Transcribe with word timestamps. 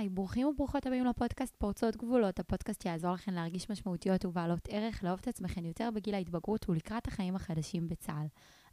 היי, 0.00 0.08
ברוכים 0.08 0.46
וברוכות 0.46 0.86
הבאים 0.86 1.04
לפודקאסט 1.04 1.56
פורצות 1.58 1.96
גבולות, 1.96 2.40
הפודקאסט 2.40 2.82
שיעזור 2.82 3.12
לכם 3.12 3.32
להרגיש 3.32 3.70
משמעותיות 3.70 4.24
ובעלות 4.24 4.68
ערך, 4.68 5.04
לאהוב 5.04 5.18
את 5.22 5.28
עצמכם 5.28 5.64
יותר 5.64 5.88
בגיל 5.94 6.14
ההתבגרות 6.14 6.68
ולקראת 6.68 7.08
החיים 7.08 7.36
החדשים 7.36 7.88
בצה"ל. 7.88 8.26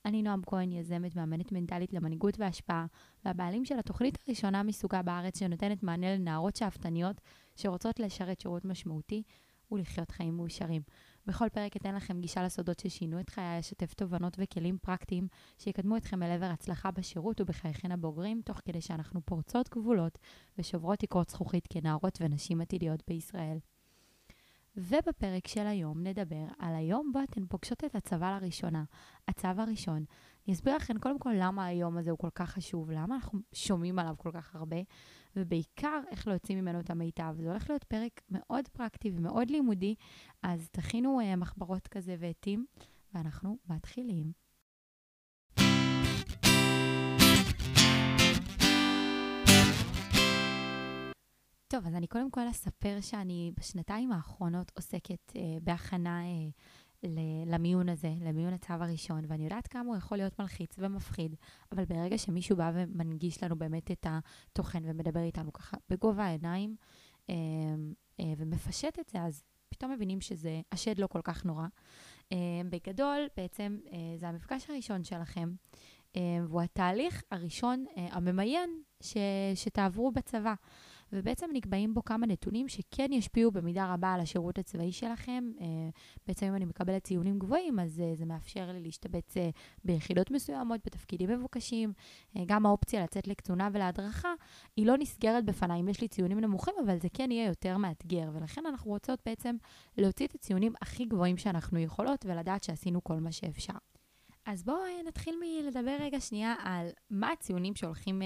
אני 0.06 0.22
נועם 0.22 0.42
כהן, 0.46 0.72
יזמת, 0.72 1.16
מאמנת 1.16 1.52
מנטלית 1.52 1.94
למנהיגות 1.94 2.40
והשפעה, 2.40 2.86
והבעלים 3.26 3.66
של 3.66 3.80
התוכנית 3.80 4.18
הראשונה 4.28 4.64
מסוגה 4.64 5.02
בארץ 5.02 5.40
שנותנת 5.40 5.84
מענה 5.84 6.16
לנערות 6.16 6.56
שאפתניות 6.56 7.22
שרוצות 7.56 8.00
לשרת 8.00 8.40
שירות 8.40 8.66
משמעותי 8.66 9.24
ולחיות 9.72 10.12
חיים 10.12 10.38
מאושרים. 10.38 10.82
בכל 11.28 11.50
פרק 11.50 11.78
אתן 11.78 11.96
לכם 11.96 12.22
גישה 12.22 12.44
לסודות 12.44 12.80
ששינו 12.80 13.20
את 13.20 13.30
חיי, 13.30 13.60
אשתף 13.60 13.94
תובנות 13.94 14.38
וכלים 14.40 14.78
פרקטיים 14.82 15.28
שיקדמו 15.58 15.98
אתכם 15.98 16.24
אל 16.24 16.32
עבר 16.32 16.46
הצלחה 16.46 16.92
בשירות 16.92 17.42
ובחייכן 17.42 17.92
הבוגרים, 17.92 18.42
תוך 18.46 18.62
כדי 18.66 18.82
שאנחנו 18.82 19.22
פורצות 19.26 19.70
גבולות 19.70 20.18
ושוברות 20.58 21.00
תקרות 21.00 21.30
זכוכית 21.30 21.68
כנערות 21.70 22.18
ונשים 22.22 22.62
עתידיות 22.62 23.04
בישראל. 23.08 23.58
ובפרק 24.78 25.48
של 25.48 25.68
היום 25.68 26.04
נדבר 26.04 26.46
על 26.60 26.76
היום 26.76 27.12
בו 27.14 27.20
אתן 27.24 27.46
פוגשות 27.46 27.84
את 27.84 27.96
הצבא 27.96 28.38
לראשונה, 28.38 28.84
הצו 29.28 29.48
הראשון. 29.58 30.06
אני 30.48 30.54
אסביר 30.54 30.76
לכם 30.76 31.00
קודם 31.00 31.20
כל 31.20 31.34
למה 31.36 31.66
היום 31.66 31.98
הזה 31.98 32.12
הוא 32.12 32.20
כל 32.20 32.30
כך 32.36 32.50
חשוב, 32.50 32.92
למה 32.92 33.16
אנחנו 33.16 33.40
שומעים 33.54 34.00
עליו 34.00 34.16
כל 34.18 34.32
כך 34.34 34.56
הרבה, 34.56 34.78
ובעיקר 35.38 36.02
איך 36.12 36.28
להוציא 36.28 36.56
ממנו 36.56 36.80
את 36.80 36.90
המיטב. 36.90 37.36
זה 37.38 37.50
הולך 37.50 37.70
להיות 37.70 37.84
פרק 37.84 38.22
מאוד 38.30 38.68
פרקטי 38.68 39.12
ומאוד 39.16 39.50
לימודי, 39.50 39.96
אז 40.44 40.70
תכינו 40.72 41.20
uh, 41.22 41.36
מחברות 41.36 41.88
כזה 41.88 42.16
ועטים, 42.20 42.66
ואנחנו 43.14 43.58
מתחילים. 43.70 44.32
טוב, 51.68 51.88
אז 51.88 51.96
אני 51.96 52.08
קודם 52.08 52.32
כל 52.32 52.50
אספר 52.50 52.98
שאני 53.02 53.52
בשנתיים 53.60 54.12
האחרונות 54.12 54.72
עוסקת 54.76 55.32
uh, 55.32 55.36
בהכנה 55.64 56.22
uh, 56.22 56.62
למיון 57.46 57.90
הזה, 57.90 58.14
למיון 58.22 58.54
הצו 58.54 58.74
הראשון, 58.74 59.22
ואני 59.28 59.44
יודעת 59.44 59.68
כמה 59.68 59.88
הוא 59.88 59.98
יכול 59.98 60.18
להיות 60.18 60.40
מלחיץ 60.40 60.76
ומפחיד, 60.78 61.36
אבל 61.72 61.86
ברגע 61.86 62.18
שמישהו 62.18 62.58
בא 62.58 62.72
ומנגיש 62.74 63.44
לנו 63.44 63.56
באמת 63.56 63.92
את 63.92 64.08
התוכן 64.10 64.84
ומדבר 64.86 65.20
איתנו 65.20 65.54
ככה 65.54 65.78
בגובה 65.90 66.24
העיניים 66.24 66.76
אה, 67.30 67.36
אה, 68.20 68.34
ומפשט 68.38 69.00
את 69.00 69.10
זה, 69.10 69.22
אז 69.22 69.44
פתאום 69.70 69.92
מבינים 69.92 70.22
שזה, 70.22 70.62
השד 70.72 71.00
לא 71.00 71.08
כל 71.08 71.22
כך 71.24 71.46
נורא. 71.46 71.68
אה, 72.32 72.38
בגדול, 72.70 73.28
בעצם 73.38 73.78
זה 74.18 74.28
המפגש 74.28 74.70
הראשון 74.70 75.04
שלכם, 75.04 75.54
והוא 76.48 76.62
התהליך 76.62 77.24
הראשון 77.32 77.86
הממיין 77.96 78.70
ש, 79.02 79.18
שתעברו 79.56 80.12
בצבא. 80.12 80.54
ובעצם 81.14 81.50
נקבעים 81.54 81.94
בו 81.94 82.06
כמה 82.06 82.28
נתונים 82.28 82.68
שכן 82.68 83.14
ישפיעו 83.14 83.52
במידה 83.52 83.94
רבה 83.94 84.14
על 84.14 84.20
השירות 84.20 84.58
הצבאי 84.58 84.92
שלכם. 84.92 85.52
אה, 85.62 85.66
בעצם 86.28 86.46
אם 86.46 86.56
אני 86.56 86.66
מקבלת 86.66 87.04
ציונים 87.04 87.40
גבוהים, 87.40 87.80
אז 87.80 88.00
אה, 88.00 88.16
זה 88.16 88.26
מאפשר 88.26 88.72
לי 88.72 88.80
להשתבץ 88.80 89.38
אה, 89.38 89.50
ביחידות 89.84 90.32
מסוימות, 90.32 90.80
בתפקידים 90.86 91.30
מבוקשים. 91.30 91.94
גם 92.46 92.66
האופציה 92.66 93.04
לצאת 93.04 93.28
לקצונה 93.28 93.70
ולהדרכה, 93.74 94.34
היא 94.78 94.86
לא 94.86 94.98
נסגרת 94.98 95.46
בפניי 95.46 95.80
אם 95.80 95.90
יש 95.90 96.02
לי 96.02 96.08
ציונים 96.08 96.40
נמוכים, 96.40 96.74
אבל 96.86 97.00
זה 97.00 97.08
כן 97.14 97.32
יהיה 97.32 97.48
יותר 97.48 97.78
מאתגר. 97.78 98.30
ולכן 98.34 98.66
אנחנו 98.66 98.92
רוצות 98.92 99.20
בעצם 99.26 99.56
להוציא 99.98 100.28
את 100.28 100.36
הציונים 100.36 100.74
הכי 100.82 101.06
גבוהים 101.06 101.38
שאנחנו 101.38 101.80
יכולות 101.80 102.26
ולדעת 102.26 102.64
שעשינו 102.64 103.04
כל 103.04 103.20
מה 103.20 103.32
שאפשר. 103.32 103.74
אז 104.48 104.64
בואו 104.64 104.78
אה, 104.78 105.04
נתחיל 105.08 105.36
מלדבר 105.40 105.98
רגע 106.00 106.20
שנייה 106.20 106.56
על 106.60 106.88
מה 107.10 107.32
הציונים 107.32 107.76
שהולכים 107.76 108.22
uh, 108.22 108.26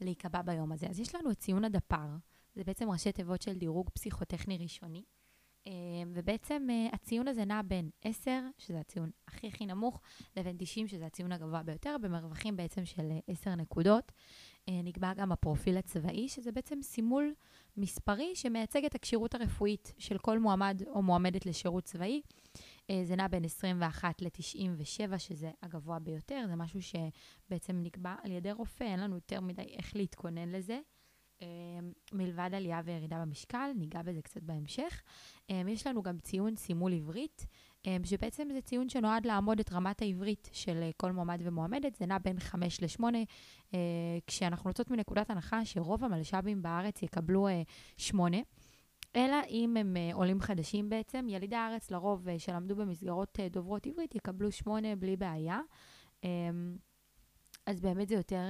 להיקבע 0.00 0.42
ביום 0.42 0.72
הזה. 0.72 0.86
אז 0.86 1.00
יש 1.00 1.14
לנו 1.14 1.30
את 1.30 1.38
ציון 1.38 1.64
הדפ"ר, 1.64 2.08
זה 2.54 2.64
בעצם 2.64 2.90
ראשי 2.90 3.12
תיבות 3.12 3.42
של 3.42 3.54
דירוג 3.58 3.90
פסיכוטכני 3.90 4.58
ראשוני, 4.58 5.02
uh, 5.64 5.68
ובעצם 6.14 6.66
uh, 6.68 6.94
הציון 6.94 7.28
הזה 7.28 7.44
נע 7.44 7.62
בין 7.62 7.90
10, 8.02 8.30
שזה 8.58 8.80
הציון 8.80 9.10
הכי 9.28 9.48
הכי 9.48 9.66
נמוך, 9.66 10.00
לבין 10.36 10.56
90, 10.58 10.88
שזה 10.88 11.06
הציון 11.06 11.32
הגבוה 11.32 11.62
ביותר, 11.62 11.96
במרווחים 12.02 12.56
בעצם 12.56 12.84
של 12.84 13.10
uh, 13.10 13.32
10 13.32 13.54
נקודות. 13.54 14.12
Uh, 14.70 14.72
נקבע 14.84 15.14
גם 15.14 15.32
הפרופיל 15.32 15.76
הצבאי, 15.76 16.28
שזה 16.28 16.52
בעצם 16.52 16.82
סימול 16.82 17.34
מספרי 17.76 18.36
שמייצג 18.36 18.84
את 18.84 18.94
הכשירות 18.94 19.34
הרפואית 19.34 19.94
של 19.98 20.18
כל 20.18 20.38
מועמד 20.38 20.82
או 20.86 21.02
מועמדת 21.02 21.46
לשירות 21.46 21.84
צבאי. 21.84 22.22
אה, 22.90 23.00
זה 23.04 23.16
נע 23.16 23.28
בין 23.28 23.44
21 23.44 24.22
ל-97, 24.22 25.18
שזה 25.18 25.50
הגבוה 25.62 25.98
ביותר, 25.98 26.44
זה 26.48 26.56
משהו 26.56 26.80
שבעצם 26.82 27.82
נקבע 27.82 28.14
על 28.22 28.32
ידי 28.32 28.52
רופא, 28.52 28.84
אין 28.84 29.00
לנו 29.00 29.14
יותר 29.14 29.40
מדי 29.40 29.62
איך 29.62 29.96
להתכונן 29.96 30.48
לזה. 30.48 30.80
אה, 31.42 31.46
מלבד 32.12 32.50
עלייה 32.52 32.80
וירידה 32.84 33.18
במשקל, 33.18 33.70
ניגע 33.76 34.02
בזה 34.02 34.22
קצת 34.22 34.42
בהמשך. 34.42 35.02
אה, 35.50 35.62
יש 35.68 35.86
לנו 35.86 36.02
גם 36.02 36.18
ציון 36.18 36.56
סימול 36.56 36.92
עברית, 36.92 37.46
שבעצם 38.04 38.48
זה 38.52 38.60
ציון 38.60 38.88
שנועד 38.88 39.26
לעמוד 39.26 39.60
את 39.60 39.72
רמת 39.72 40.02
העברית 40.02 40.50
של 40.52 40.90
כל 40.96 41.12
מועמד 41.12 41.40
ומועמדת, 41.44 41.94
זה 41.94 42.06
נע 42.06 42.18
בין 42.18 42.40
5 42.40 42.80
ל-8, 42.82 43.04
כשאנחנו 44.26 44.70
יוצאות 44.70 44.90
מנקודת 44.90 45.30
הנחה 45.30 45.64
שרוב 45.64 46.04
המלש"בים 46.04 46.62
בארץ 46.62 47.02
יקבלו 47.02 47.48
8. 47.96 48.36
אלא 49.16 49.36
אם 49.50 49.76
הם 49.76 49.96
uh, 49.96 50.14
עולים 50.14 50.40
חדשים 50.40 50.88
בעצם. 50.88 51.26
ילידי 51.28 51.56
הארץ 51.56 51.90
לרוב 51.90 52.28
uh, 52.28 52.30
שלמדו 52.38 52.76
במסגרות 52.76 53.38
uh, 53.38 53.52
דוברות 53.52 53.86
עברית 53.86 54.14
יקבלו 54.14 54.52
שמונה 54.52 54.96
בלי 54.96 55.16
בעיה. 55.16 55.60
Um, 56.22 56.26
אז 57.66 57.80
באמת 57.80 58.08
זה 58.08 58.14
יותר 58.14 58.42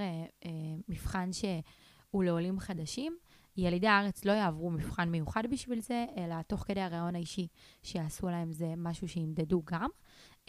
מבחן 0.89 1.31
שהוא 1.33 2.25
לעולים 2.25 2.61
חדשים. 2.61 3.17
ילידי 3.57 3.87
הארץ 3.87 4.25
לא 4.25 4.33
יעברו 4.33 4.71
מבחן 4.71 5.09
מיוחד 5.09 5.43
בשביל 5.51 5.81
זה, 5.81 6.05
אלא 6.17 6.43
תוך 6.43 6.61
כדי 6.61 6.81
הרעיון 6.81 7.15
האישי 7.15 7.49
שיעשו 7.83 8.29
להם 8.29 8.53
זה 8.53 8.75
משהו 8.77 9.09
שימדדו 9.09 9.63
גם. 9.65 9.89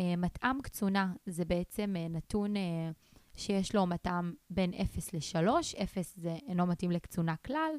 מתאם 0.01 0.61
קצונה 0.61 1.13
זה 1.25 1.45
בעצם 1.45 1.95
נתון 2.09 2.53
שיש 3.35 3.75
לו 3.75 3.85
מתאם 3.85 4.33
בין 4.49 4.73
0 4.73 5.13
ל-3, 5.13 5.49
0 5.83 6.13
זה 6.15 6.35
אינו 6.47 6.65
מתאים 6.65 6.91
לקצונה 6.91 7.35
כלל. 7.35 7.71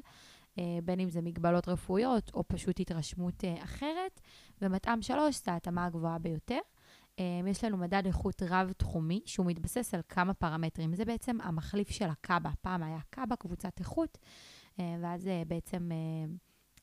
אה, 0.59 0.79
בין 0.83 0.99
אם 0.99 1.09
זה 1.09 1.21
מגבלות 1.21 1.67
רפואיות 1.67 2.31
או 2.33 2.43
פשוט 2.47 2.79
התרשמות 2.79 3.43
אה, 3.43 3.63
אחרת, 3.63 4.21
ומתאם 4.61 5.01
3 5.01 5.43
זה 5.45 5.51
ההתאמה 5.51 5.85
הגבוהה 5.85 6.19
ביותר. 6.19 6.59
אה, 7.19 7.41
יש 7.47 7.63
לנו 7.63 7.77
מדד 7.77 8.05
איכות 8.05 8.43
רב-תחומי, 8.49 9.21
שהוא 9.25 9.45
מתבסס 9.45 9.93
על 9.93 10.01
כמה 10.09 10.33
פרמטרים. 10.33 10.95
זה 10.95 11.05
בעצם 11.05 11.37
המחליף 11.41 11.89
של 11.89 12.09
הקאבה. 12.09 12.49
פעם 12.61 12.83
היה 12.83 12.99
קאבה, 13.09 13.35
קבוצת 13.35 13.79
איכות, 13.79 14.17
ואז 14.79 15.29
בעצם 15.47 15.89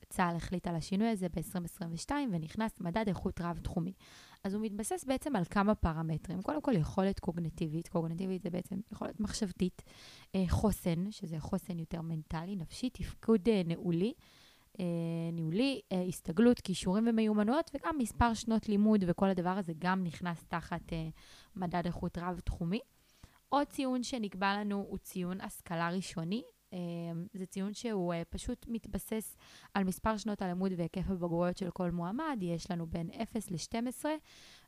צה"ל 0.09 0.35
החליט 0.35 0.67
על 0.67 0.75
השינוי 0.75 1.07
הזה 1.07 1.27
ב-2022 1.29 2.11
ונכנס 2.31 2.81
מדד 2.81 3.07
איכות 3.07 3.41
רב-תחומי. 3.41 3.93
אז 4.43 4.53
הוא 4.53 4.61
מתבסס 4.61 5.03
בעצם 5.07 5.35
על 5.35 5.45
כמה 5.45 5.75
פרמטרים. 5.75 6.41
קודם 6.41 6.61
כל, 6.61 6.75
יכולת 6.75 7.19
קוגנטיבית. 7.19 7.87
קוגנטיבית 7.87 8.41
זה 8.41 8.49
בעצם 8.49 8.75
יכולת 8.91 9.19
מחשבתית. 9.19 9.83
אה, 10.35 10.43
חוסן, 10.49 11.11
שזה 11.11 11.39
חוסן 11.39 11.79
יותר 11.79 12.01
מנטלי, 12.01 12.55
נפשי, 12.55 12.89
תפקוד 12.89 13.49
אה, 13.49 13.61
נעולי. 13.65 14.13
אה, 14.79 14.85
ניהולי, 15.33 15.81
הסתגלות, 16.07 16.59
כישורים 16.59 17.07
ומיומנויות, 17.07 17.71
וגם 17.73 17.97
מספר 17.97 18.33
שנות 18.33 18.69
לימוד 18.69 19.03
וכל 19.07 19.29
הדבר 19.29 19.49
הזה 19.49 19.73
גם 19.79 20.03
נכנס 20.03 20.45
תחת 20.47 20.93
מדד 21.55 21.81
איכות 21.85 22.17
רב-תחומי. 22.17 22.79
עוד 23.49 23.67
ציון 23.67 24.03
שנקבע 24.03 24.59
לנו 24.59 24.85
הוא 24.89 24.97
ציון 24.97 25.41
השכלה 25.41 25.89
ראשוני, 25.89 26.43
זה 27.33 27.45
ציון 27.45 27.73
שהוא 27.73 28.13
אה, 28.13 28.21
פשוט 28.29 28.65
מתבסס 28.69 29.37
על 29.73 29.83
מספר 29.83 30.17
שנות 30.17 30.41
הלימוד 30.41 30.71
והיקף 30.77 31.09
הבגרויות 31.09 31.57
של 31.57 31.71
כל 31.71 31.91
מועמד, 31.91 32.37
יש 32.41 32.71
לנו 32.71 32.87
בין 32.87 33.09
0 33.23 33.51
ל-12, 33.51 34.05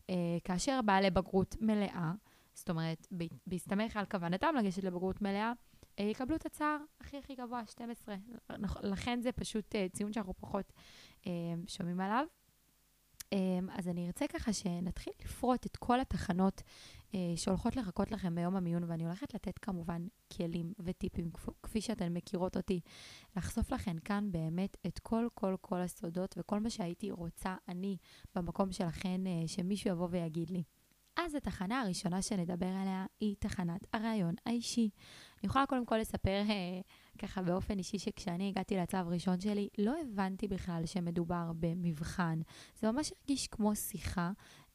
אה, 0.09 0.15
כאשר 0.43 0.79
בעלי 0.85 1.09
בגרות 1.09 1.55
מלאה, 1.61 2.11
זאת 2.53 2.69
אומרת, 2.69 3.07
בהסתמך 3.47 3.97
על 3.97 4.05
כוונתם 4.05 4.55
לגשת 4.59 4.83
לבגרות 4.83 5.21
מלאה, 5.21 5.53
אה, 5.99 6.03
יקבלו 6.03 6.35
את 6.35 6.45
הצער 6.45 6.77
הכי 7.01 7.17
הכי 7.17 7.35
גבוה, 7.35 7.61
12. 7.67 8.15
לכן 8.83 9.21
זה 9.21 9.31
פשוט 9.31 9.75
ציון 9.93 10.13
שאנחנו 10.13 10.33
פחות 10.33 10.73
שומעים 11.67 12.01
עליו. 12.01 12.25
אמ, 13.33 13.69
אז 13.77 13.87
אני 13.87 14.07
ארצה 14.07 14.27
ככה 14.27 14.53
שנתחיל 14.53 15.13
לפרוט 15.21 15.65
את 15.65 15.77
כל 15.77 15.99
התחנות 15.99 16.61
שהולכות 17.35 17.75
לחכות 17.75 18.11
לכם 18.11 18.35
ביום 18.35 18.55
המיון, 18.55 18.83
ואני 18.83 19.05
הולכת 19.05 19.33
לתת 19.33 19.57
כמובן 19.57 20.07
כלים 20.37 20.73
וטיפים, 20.79 21.31
כפי 21.63 21.81
שאתן 21.81 22.13
מכירות 22.13 22.57
אותי, 22.57 22.79
לחשוף 23.37 23.71
לכם 23.71 23.97
כאן 23.97 24.31
באמת 24.31 24.77
את 24.87 24.99
כל 24.99 25.27
כל 25.33 25.55
כל 25.61 25.81
הסודות 25.81 26.35
וכל 26.37 26.59
מה 26.59 26.69
שהייתי 26.69 27.11
רוצה 27.11 27.55
אני 27.67 27.97
במקום 28.35 28.71
שלכן, 28.71 29.27
אה, 29.27 29.47
שמישהו 29.47 29.89
יבוא 29.89 30.07
ויגיד 30.11 30.49
לי. 30.49 30.63
אז 31.25 31.35
התחנה 31.35 31.81
הראשונה 31.81 32.21
שנדבר 32.21 32.67
עליה 32.67 33.05
היא 33.19 33.35
תחנת 33.39 33.87
הרעיון 33.93 34.35
האישי. 34.45 34.89
אני 35.41 35.47
יכולה 35.49 35.65
קודם 35.65 35.85
כל 35.85 35.97
לספר 35.97 36.43
אה, 36.49 36.81
ככה 37.17 37.41
באופן 37.41 37.77
אישי 37.77 37.99
שכשאני 37.99 38.47
הגעתי 38.49 38.77
לצו 38.77 38.97
הראשון 38.97 39.39
שלי, 39.39 39.69
לא 39.77 39.95
הבנתי 40.01 40.47
בכלל 40.47 40.85
שמדובר 40.85 41.51
במבחן. 41.59 42.39
זה 42.79 42.91
ממש 42.91 43.11
הרגיש 43.19 43.47
כמו 43.47 43.75
שיחה. 43.75 44.31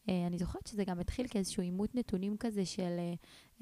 אה, 0.09 0.27
אני 0.27 0.39
זוכרת 0.39 0.67
שזה 0.67 0.85
גם 0.85 1.01
התחיל 1.01 1.29
כאיזשהו 1.29 1.63
עימות 1.63 1.95
נתונים 1.95 2.37
כזה 2.37 2.67
של 2.67 2.99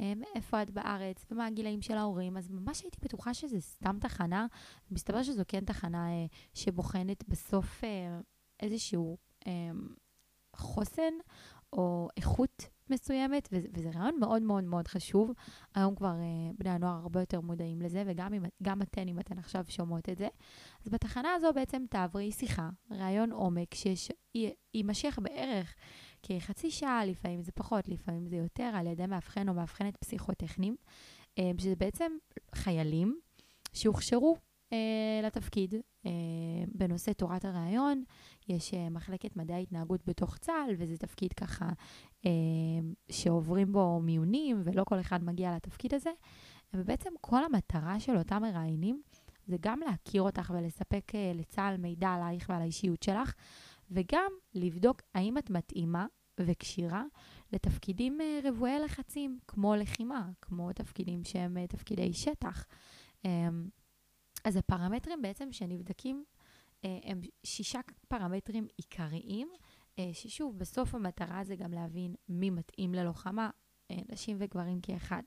אה, 0.00 0.12
מאיפה 0.16 0.62
את 0.62 0.70
בארץ 0.70 1.24
ומה 1.30 1.46
הגילאים 1.46 1.82
של 1.82 1.96
ההורים, 1.96 2.36
אז 2.36 2.50
ממש 2.50 2.82
הייתי 2.82 2.98
בטוחה 3.02 3.34
שזה 3.34 3.60
סתם 3.60 3.98
תחנה. 4.00 4.46
מסתבר 4.90 5.22
שזו 5.22 5.42
כן 5.48 5.64
תחנה 5.64 6.08
שבוחנת 6.54 7.28
בסוף 7.28 7.84
איזשהו 8.60 9.16
חוסן 10.56 11.12
או 11.72 12.08
איכות 12.16 12.68
מסוימת, 12.90 13.48
וזה, 13.52 13.68
וזה 13.74 13.90
רעיון 13.94 14.20
מאוד 14.20 14.42
מאוד 14.42 14.64
מאוד 14.64 14.88
חשוב. 14.88 15.30
היום 15.74 15.94
כבר 15.94 16.12
uh, 16.12 16.56
בני 16.58 16.70
הנוער 16.70 17.00
הרבה 17.02 17.20
יותר 17.20 17.40
מודעים 17.40 17.82
לזה, 17.82 18.02
וגם 18.06 18.34
אם, 18.34 18.82
אתן, 18.82 19.08
אם 19.08 19.18
אתן 19.18 19.38
עכשיו 19.38 19.64
שומעות 19.68 20.08
את 20.08 20.18
זה. 20.18 20.28
אז 20.84 20.88
בתחנה 20.88 21.34
הזו 21.34 21.52
בעצם 21.54 21.84
תעברי 21.90 22.32
שיחה, 22.32 22.70
רעיון 22.90 23.32
עומק, 23.32 23.74
שיימשך 23.74 25.18
בערך 25.22 25.74
כחצי 26.22 26.70
שעה, 26.70 27.04
לפעמים 27.04 27.42
זה 27.42 27.52
פחות, 27.52 27.88
לפעמים 27.88 28.26
זה 28.26 28.36
יותר, 28.36 28.70
על 28.74 28.86
ידי 28.86 29.06
מאבחן 29.06 29.48
או 29.48 29.54
מאבחנת 29.54 29.96
פסיכוטכניים, 29.96 30.76
uh, 31.40 31.42
שזה 31.58 31.74
בעצם 31.76 32.12
חיילים 32.54 33.20
שהוכשרו 33.72 34.36
uh, 34.70 34.74
לתפקיד 35.22 35.74
uh, 35.74 36.08
בנושא 36.74 37.12
תורת 37.12 37.44
הרעיון. 37.44 38.04
יש 38.48 38.74
מחלקת 38.90 39.36
מדעי 39.36 39.56
ההתנהגות 39.56 40.00
בתוך 40.06 40.38
צה"ל, 40.38 40.74
וזה 40.78 40.96
תפקיד 40.96 41.32
ככה 41.32 41.68
שעוברים 43.10 43.72
בו 43.72 44.00
מיונים, 44.00 44.62
ולא 44.64 44.84
כל 44.84 45.00
אחד 45.00 45.24
מגיע 45.24 45.56
לתפקיד 45.56 45.94
הזה. 45.94 46.10
ובעצם 46.74 47.10
כל 47.20 47.44
המטרה 47.44 48.00
של 48.00 48.16
אותם 48.16 48.42
מראיינים 48.42 49.02
זה 49.46 49.56
גם 49.60 49.80
להכיר 49.80 50.22
אותך 50.22 50.52
ולספק 50.54 51.12
לצה"ל 51.34 51.76
מידע 51.76 52.08
עלייך 52.08 52.46
ועל 52.48 52.62
האישיות 52.62 53.02
שלך, 53.02 53.34
וגם 53.90 54.32
לבדוק 54.54 55.02
האם 55.14 55.38
את 55.38 55.50
מתאימה 55.50 56.06
וכשירה 56.40 57.04
לתפקידים 57.52 58.18
uh, 58.20 58.48
רבועי 58.48 58.78
לחצים, 58.78 59.38
כמו 59.48 59.74
לחימה, 59.76 60.30
כמו 60.42 60.72
תפקידים 60.72 61.24
שהם 61.24 61.56
uh, 61.56 61.66
תפקידי 61.66 62.12
שטח. 62.12 62.64
Um, 63.22 63.26
אז 64.44 64.56
הפרמטרים 64.56 65.22
בעצם 65.22 65.52
שנבדקים 65.52 66.24
אה, 66.84 66.98
הם 67.04 67.20
שישה 67.44 67.80
פרמטרים 68.08 68.66
עיקריים, 68.76 69.48
אה, 69.98 70.10
ששוב, 70.12 70.58
בסוף 70.58 70.94
המטרה 70.94 71.44
זה 71.44 71.56
גם 71.56 71.72
להבין 71.72 72.14
מי 72.28 72.50
מתאים 72.50 72.94
ללוחמה, 72.94 73.50
אה, 73.90 73.96
נשים 74.12 74.36
וגברים 74.40 74.80
כאחד. 74.80 75.22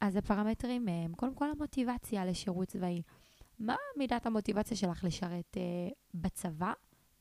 אז 0.00 0.16
הפרמטרים 0.16 0.88
הם 0.88 1.14
קודם 1.14 1.34
כל 1.34 1.50
המוטיבציה 1.50 2.24
לשירות 2.24 2.68
צבאי. 2.68 3.02
מה 3.58 3.76
מידת 3.96 4.26
המוטיבציה 4.26 4.76
שלך 4.76 5.04
לשרת 5.04 5.56
בצבא, 6.14 6.72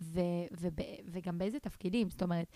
ו- 0.01 0.45
וב- 0.59 1.09
וגם 1.12 1.38
באיזה 1.38 1.59
תפקידים? 1.59 2.09
זאת 2.09 2.24
אומרת, 2.24 2.51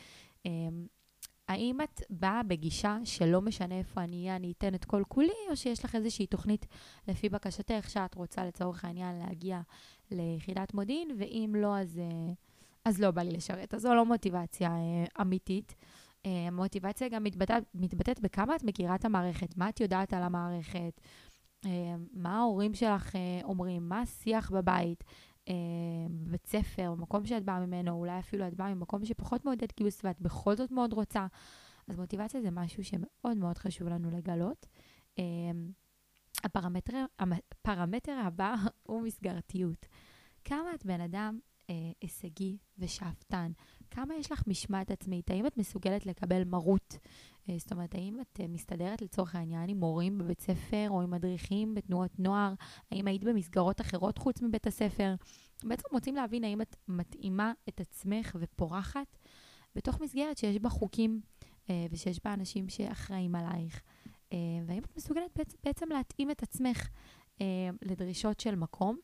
האם 1.50 1.82
את 1.82 2.02
באה 2.10 2.44
בגישה 2.44 2.98
שלא 3.04 3.42
משנה 3.42 3.78
איפה 3.78 4.02
אני 4.02 4.22
אהיה, 4.22 4.36
אני 4.36 4.52
אתן 4.58 4.76
את 4.76 4.86
כל 4.86 5.04
כולי, 5.08 5.34
או 5.50 5.56
שיש 5.56 5.86
לך 5.86 5.96
איזושהי 5.96 6.28
תוכנית 6.28 6.66
לפי 7.08 7.30
בקשתך 7.30 7.90
שאת 7.90 8.16
רוצה 8.16 8.46
לצורך 8.46 8.86
העניין 8.86 9.20
להגיע 9.20 9.62
ליחידת 10.12 10.74
מודיעין, 10.74 11.08
ואם 11.18 11.56
לא, 11.58 11.78
אז, 11.78 12.00
אה, 12.00 12.34
אז 12.86 13.02
לא 13.02 13.12
בא 13.12 13.22
לי 13.22 13.32
לשרת. 13.32 13.74
אז 13.74 13.82
זו 13.82 13.94
לא 13.94 14.06
מוטיבציה 14.06 14.70
אה, 14.70 15.22
אמיתית. 15.22 15.76
אה, 16.26 16.52
מוטיבציה 16.52 17.10
גם 17.10 17.24
מתבטאת, 17.24 17.64
מתבטאת 17.74 18.20
בכמה 18.20 18.56
את 18.56 18.64
מכירה 18.64 18.96
את 18.96 19.06
המערכת, 19.06 19.58
מה 19.58 19.70
את 19.70 19.80
יודעת 19.80 20.14
על 20.14 20.24
המערכת, 20.24 21.02
מה 22.14 22.40
ההורים 22.40 22.74
שלך 22.74 23.16
אומרים, 23.44 23.90
מה 23.90 24.02
השיח 24.02 24.52
בבית, 24.52 25.04
בבית 26.10 26.46
ספר, 26.46 26.94
במקום 26.98 27.26
שאת 27.26 27.44
באה 27.44 27.66
ממנו, 27.66 27.92
אולי 27.92 28.20
אפילו 28.20 28.48
את 28.48 28.54
באה 28.54 28.74
ממקום 28.74 29.06
שפחות 29.06 29.46
מעודד 29.46 29.68
גיוס 29.78 30.02
ואת 30.04 30.22
בכל 30.22 30.56
זאת 30.56 30.72
מאוד 30.72 30.94
רוצה. 30.94 31.28
אז 31.88 31.98
מוטיבציה 31.98 32.42
זה 32.42 32.52
משהו 32.52 32.84
שמאוד 32.84 33.38
מאוד 33.38 33.58
חשוב 33.58 33.88
לנו 33.88 34.10
לגלות. 34.12 34.68
הפרמטר, 36.44 37.06
הפרמטר 37.20 38.20
הבא 38.26 38.56
הוא 38.88 39.02
מסגרתיות. 39.02 39.86
כמה 40.44 40.76
את 40.76 40.86
בן 40.86 41.02
אדם 41.02 41.40
אה, 41.70 41.92
הישגי 42.02 42.58
ושאפתן? 42.78 43.52
כמה 43.92 44.16
יש 44.16 44.32
לך 44.32 44.44
משמעת 44.48 44.92
עצמית? 44.92 45.32
האם 45.32 45.46
את 45.46 45.58
מסוגלת 45.58 46.06
לקבל 46.06 46.44
מרות? 46.44 46.98
אה, 47.50 47.56
זאת 47.58 47.72
אומרת, 47.72 47.96
האם 47.96 48.22
את 48.22 48.40
אה, 48.40 48.48
מסתדרת 48.48 49.02
לצורך 49.02 49.36
העניין 49.36 49.70
עם 49.70 49.78
מורים 49.78 50.18
בבית 50.18 50.42
ספר 50.42 50.88
או 50.90 51.02
עם 51.02 51.12
מדריכים 51.12 51.74
בתנועות 51.74 52.20
נוער? 52.20 52.54
האם 52.92 53.08
היית 53.08 53.24
במסגרות 53.24 53.82
אחרות 53.82 54.18
חוץ 54.18 54.42
מבית 54.42 54.68
הספר? 54.68 55.16
בעצם 55.64 55.88
רוצים 55.92 56.16
להבין 56.16 56.44
האם 56.44 56.62
את 56.62 56.76
מתאימה 56.88 57.54
את 57.70 57.82
עצמך 57.82 58.38
ופורחת 58.40 59.18
בתוך 59.76 60.02
מסגרת 60.02 60.38
שיש 60.38 60.60
בה 60.60 60.70
חוקים 60.70 61.22
אה, 61.70 61.86
ושיש 61.92 62.20
בה 62.24 62.34
אנשים 62.34 62.70
שאחראים 62.70 63.36
עלייך. 63.36 63.82
אה, 64.34 64.38
והאם 64.66 64.84
את 64.84 64.98
מסוגלת 64.98 65.32
בעצם, 65.36 65.58
בעצם 65.64 65.90
להתאים 65.90 66.32
את 66.32 66.44
עצמך 66.44 66.90
אה, 67.42 67.70
לדרישות 67.82 68.40
של 68.40 68.56
מקום. 68.56 68.98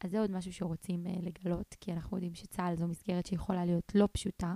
אז 0.00 0.10
זה 0.10 0.20
עוד 0.20 0.30
משהו 0.30 0.52
שרוצים 0.52 1.06
אה, 1.06 1.12
לגלות, 1.22 1.76
כי 1.80 1.92
אנחנו 1.92 2.16
יודעים 2.16 2.34
שצה"ל 2.34 2.76
זו 2.76 2.88
מסגרת 2.88 3.26
שיכולה 3.26 3.64
להיות 3.64 3.92
לא 3.94 4.08
פשוטה. 4.12 4.54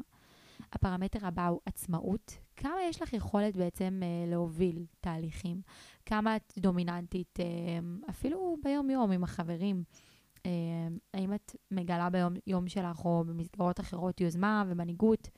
הפרמטר 0.73 1.27
הבא 1.27 1.47
הוא 1.47 1.61
עצמאות. 1.67 2.39
כמה 2.57 2.75
יש 2.89 3.03
לך 3.03 3.13
יכולת 3.13 3.57
בעצם 3.57 4.01
אה, 4.03 4.31
להוביל 4.31 4.87
תהליכים? 5.01 5.61
כמה 6.07 6.37
את 6.37 6.53
דומיננטית, 6.59 7.41
אה, 7.41 7.45
אפילו 8.11 8.57
ביום-יום 8.63 9.13
עם 9.13 9.25
החברים? 9.25 9.85
אה, 10.47 10.51
האם 11.15 11.35
את 11.35 11.57
מגלה 11.71 12.09
ביום 12.11 12.69
שלך 12.69 13.05
או 13.05 13.25
במסגרות 13.27 13.81
אחרות 13.81 14.21
יוזמה 14.21 14.65
ומנהיגות? 14.69 15.29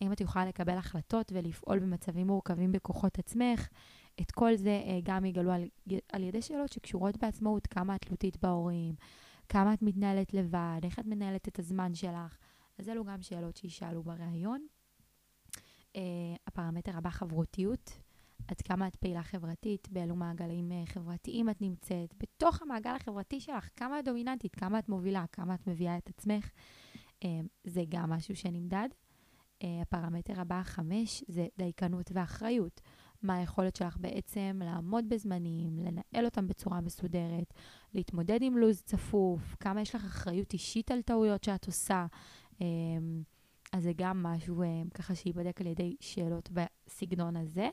האם 0.00 0.12
את 0.12 0.20
יכולה 0.20 0.46
לקבל 0.46 0.76
החלטות 0.76 1.32
ולפעול 1.34 1.78
במצבים 1.78 2.26
מורכבים 2.26 2.72
בכוחות 2.72 3.18
עצמך? 3.18 3.68
את 4.20 4.30
כל 4.30 4.56
זה 4.56 4.82
אה, 4.86 4.98
גם 5.02 5.24
יגלו 5.24 5.52
על, 5.52 5.64
על 6.12 6.22
ידי 6.22 6.42
שאלות 6.42 6.72
שקשורות 6.72 7.16
בעצמאות, 7.16 7.66
כמה 7.66 7.96
את 7.96 8.04
תלותית 8.04 8.36
בהורים, 8.42 8.94
כמה 9.48 9.74
את 9.74 9.82
מתנהלת 9.82 10.34
לבד, 10.34 10.80
איך 10.84 10.98
את 10.98 11.06
מנהלת 11.06 11.48
את 11.48 11.58
הזמן 11.58 11.94
שלך. 11.94 12.38
אז 12.78 12.88
אלו 12.88 13.04
גם 13.04 13.22
שאלות 13.22 13.56
שישאלו 13.56 14.02
בריאיון. 14.02 14.66
Uh, 15.92 15.96
הפרמטר 16.46 16.96
הבא, 16.96 17.10
חברותיות. 17.10 17.98
עד 18.48 18.60
כמה 18.60 18.88
את 18.88 18.96
פעילה 18.96 19.22
חברתית, 19.22 19.88
באילו 19.90 20.16
מעגלים 20.16 20.70
uh, 20.70 20.90
חברתיים 20.90 21.50
את 21.50 21.60
נמצאת, 21.60 22.14
בתוך 22.18 22.62
המעגל 22.62 22.94
החברתי 22.96 23.40
שלך, 23.40 23.68
כמה 23.76 23.98
את 23.98 24.04
דומיננטית, 24.04 24.56
כמה 24.56 24.78
את 24.78 24.88
מובילה, 24.88 25.24
כמה 25.32 25.54
את 25.54 25.66
מביאה 25.66 25.98
את 25.98 26.08
עצמך. 26.08 26.50
Uh, 27.24 27.26
זה 27.64 27.82
גם 27.88 28.10
משהו 28.10 28.36
שנמדד. 28.36 28.88
Uh, 28.92 29.66
הפרמטר 29.82 30.40
הבא, 30.40 30.62
חמש, 30.62 31.24
זה 31.28 31.46
דייקנות 31.58 32.10
ואחריות. 32.14 32.80
מה 33.24 33.34
היכולת 33.34 33.76
שלך 33.76 33.96
בעצם 34.00 34.60
לעמוד 34.64 35.08
בזמנים, 35.08 35.78
לנהל 35.78 36.24
אותם 36.24 36.48
בצורה 36.48 36.80
מסודרת, 36.80 37.54
להתמודד 37.94 38.38
עם 38.42 38.58
לו"ז 38.58 38.82
צפוף, 38.82 39.56
כמה 39.60 39.80
יש 39.80 39.94
לך 39.94 40.04
אחריות 40.04 40.52
אישית 40.52 40.90
על 40.90 41.02
טעויות 41.02 41.44
שאת 41.44 41.66
עושה. 41.66 42.06
אמ, 42.60 43.22
אז 43.72 43.82
זה 43.82 43.92
גם 43.96 44.22
משהו 44.22 44.62
אמ, 44.62 44.88
ככה 44.94 45.14
שייבדק 45.14 45.60
על 45.60 45.66
ידי 45.66 45.96
שאלות 46.00 46.50
בסגנון 46.52 47.36
הזה. 47.36 47.68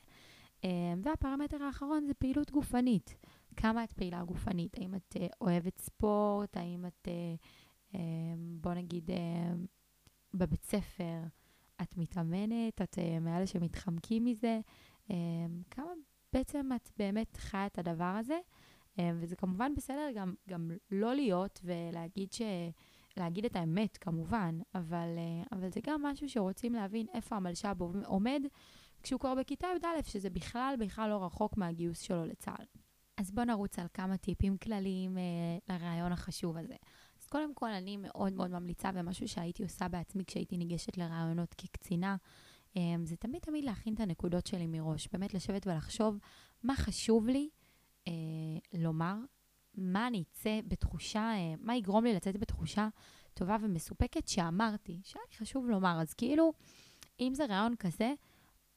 אמ, 0.64 0.70
והפרמטר 1.04 1.64
האחרון 1.64 2.06
זה 2.06 2.14
פעילות 2.14 2.52
גופנית. 2.52 3.16
כמה 3.56 3.84
את 3.84 3.92
פעילה 3.92 4.24
גופנית? 4.24 4.78
האם 4.78 4.96
את 4.96 5.18
אה, 5.20 5.28
אוהבת 5.42 5.78
ספורט? 5.78 6.58
האם 6.58 6.86
את, 6.86 7.08
אה, 7.08 8.00
בוא 8.62 8.74
נגיד, 8.74 9.10
בבית 10.34 10.64
ספר 10.64 11.22
את 11.82 11.98
מתאמנת? 11.98 12.82
את 12.82 13.00
אה, 13.00 13.20
מאלה 13.20 13.48
שמתחמקים 13.48 14.26
מזה? 14.26 14.60
אמ, 15.12 15.62
כמה 15.72 15.92
בעצם 16.34 16.70
את 16.76 16.90
באמת 16.98 17.38
חיה 17.38 17.66
את 17.66 17.78
הדבר 17.78 18.16
הזה, 18.20 18.40
אמ, 19.00 19.18
וזה 19.20 19.36
כמובן 19.36 19.76
בסדר 19.76 20.10
גם, 20.16 20.34
גם 20.50 20.72
לא 20.92 21.16
להיות 21.16 21.60
ולהגיד 21.64 22.32
ש... 22.32 22.42
להגיד 23.18 23.46
את 23.46 23.56
האמת, 23.56 23.98
כמובן, 23.98 24.60
אבל, 24.76 25.08
אה, 25.18 25.44
אבל 25.52 25.70
זה 25.70 25.80
גם 25.84 26.04
משהו 26.04 26.30
שרוצים 26.30 26.74
להבין 26.74 27.08
איפה 27.14 27.36
המלש"ב 27.36 27.82
עומד 28.06 28.42
כשהוא 29.04 29.20
כבר 29.20 29.36
בכיתה 29.36 29.68
י"א, 29.68 30.02
שזה 30.04 30.30
בכלל 30.30 30.76
בכלל 30.80 31.10
לא 31.10 31.26
רחוק 31.26 31.58
מהגיוס 31.58 32.00
שלו 32.02 32.26
לצה"ל. 32.26 32.66
אז 33.18 33.32
בואו 33.32 33.46
נרוץ 33.46 33.80
על 33.80 33.88
כמה 33.94 34.18
טיפים 34.18 34.58
כלליים 34.58 35.18
אה, 35.18 35.24
לרעיון 35.70 36.12
החשוב 36.12 36.58
הזה. 36.58 36.76
אז 37.22 37.28
קודם 37.28 37.54
כל, 37.54 37.70
אני 37.70 37.98
מאוד 37.98 38.34
מאוד 38.34 38.52
ממליצה, 38.52 38.90
ומשהו 38.94 39.28
שהייתי 39.28 39.64
עושה 39.64 39.88
בעצמי 39.88 40.26
כשהייתי 40.26 40.58
ניגשת 40.58 40.98
לרעיונות 40.98 41.54
כקצינה, 41.54 42.16
זה 43.04 43.16
תמיד 43.16 43.42
תמיד 43.42 43.64
להכין 43.64 43.94
את 43.94 44.00
הנקודות 44.00 44.48
שלי 44.48 44.68
מראש. 44.68 45.08
באמת 45.14 45.34
לשבת 45.34 45.68
ולחשוב 45.68 46.18
מה 46.64 46.76
חשוב 46.76 47.28
לי 47.28 47.50
אה, 48.08 48.14
לומר, 48.74 49.16
מה 49.76 50.08
אני 50.08 50.24
אצא 50.32 50.60
בתחושה, 50.68 51.20
אה, 51.22 51.54
מה 51.60 51.76
יגרום 51.76 52.04
לי 52.04 52.14
לצאת 52.14 52.38
בתחושה 52.38 52.88
טובה 53.34 53.58
ומסופקת 53.62 54.28
שאמרתי, 54.28 55.00
שהיה 55.04 55.24
לי 55.32 55.38
חשוב 55.38 55.70
לומר. 55.70 56.02
אז 56.02 56.14
כאילו, 56.14 56.54
אם 57.20 57.34
זה 57.36 57.46
רעיון 57.46 57.76
כזה, 57.76 58.14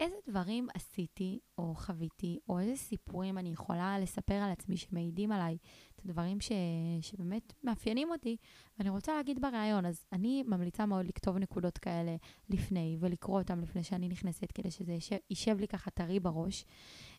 איזה 0.01 0.17
דברים 0.29 0.69
עשיתי 0.75 1.39
או 1.59 1.75
חוויתי, 1.75 2.39
או 2.49 2.59
איזה 2.59 2.77
סיפורים 2.77 3.39
אני 3.39 3.49
יכולה 3.49 3.99
לספר 3.99 4.35
על 4.35 4.51
עצמי 4.51 4.77
שמעידים 4.77 5.33
עליי. 5.33 5.59
הדברים 6.05 6.41
ש, 6.41 6.53
שבאמת 7.01 7.53
מאפיינים 7.63 8.11
אותי, 8.11 8.37
ואני 8.79 8.91
רוצה 8.91 9.17
להגיד 9.17 9.41
בריאיון, 9.41 9.87
אז 9.87 10.07
אני 10.13 10.43
ממליצה 10.47 10.87
מאוד 10.87 11.07
לכתוב 11.07 11.39
נקודות 11.39 11.79
כאלה 11.79 12.17
לפני, 12.51 12.97
ולקרוא 13.01 13.39
אותן 13.39 13.61
לפני 13.61 13.83
שאני 13.85 14.09
נכנסת, 14.09 14.53
כדי 14.53 14.71
שזה 14.71 14.93
יישב, 14.93 15.17
יישב 15.31 15.59
לי 15.61 15.69
ככה 15.69 15.91
טרי 15.91 16.21
בראש. 16.21 16.65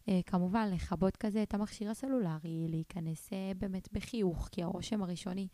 אה, 0.09 0.19
כמובן, 0.25 0.69
לכבות 0.73 1.17
כזה 1.17 1.43
את 1.43 1.53
המכשיר 1.53 1.89
הסלולרי, 1.89 2.67
להיכנס 2.69 3.33
אה, 3.33 3.51
באמת 3.57 3.89
בחיוך, 3.91 4.49
כי 4.51 4.63
הרושם 4.63 5.03
הראשוני 5.03 5.47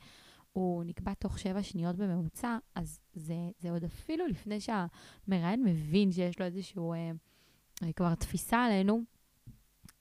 הוא 0.53 0.83
נקבע 0.83 1.13
תוך 1.13 1.39
שבע 1.39 1.63
שניות 1.63 1.95
בממוצע, 1.95 2.57
אז 2.75 3.00
זה, 3.13 3.35
זה 3.59 3.71
עוד 3.71 3.83
אפילו 3.83 4.27
לפני 4.27 4.57
שהמראיין 4.59 5.63
מבין 5.63 6.11
שיש 6.11 6.39
לו 6.39 6.45
איזשהו 6.45 6.93
אה 6.93 7.11
כבר 7.95 8.15
תפיסה 8.15 8.63
עלינו. 8.65 9.01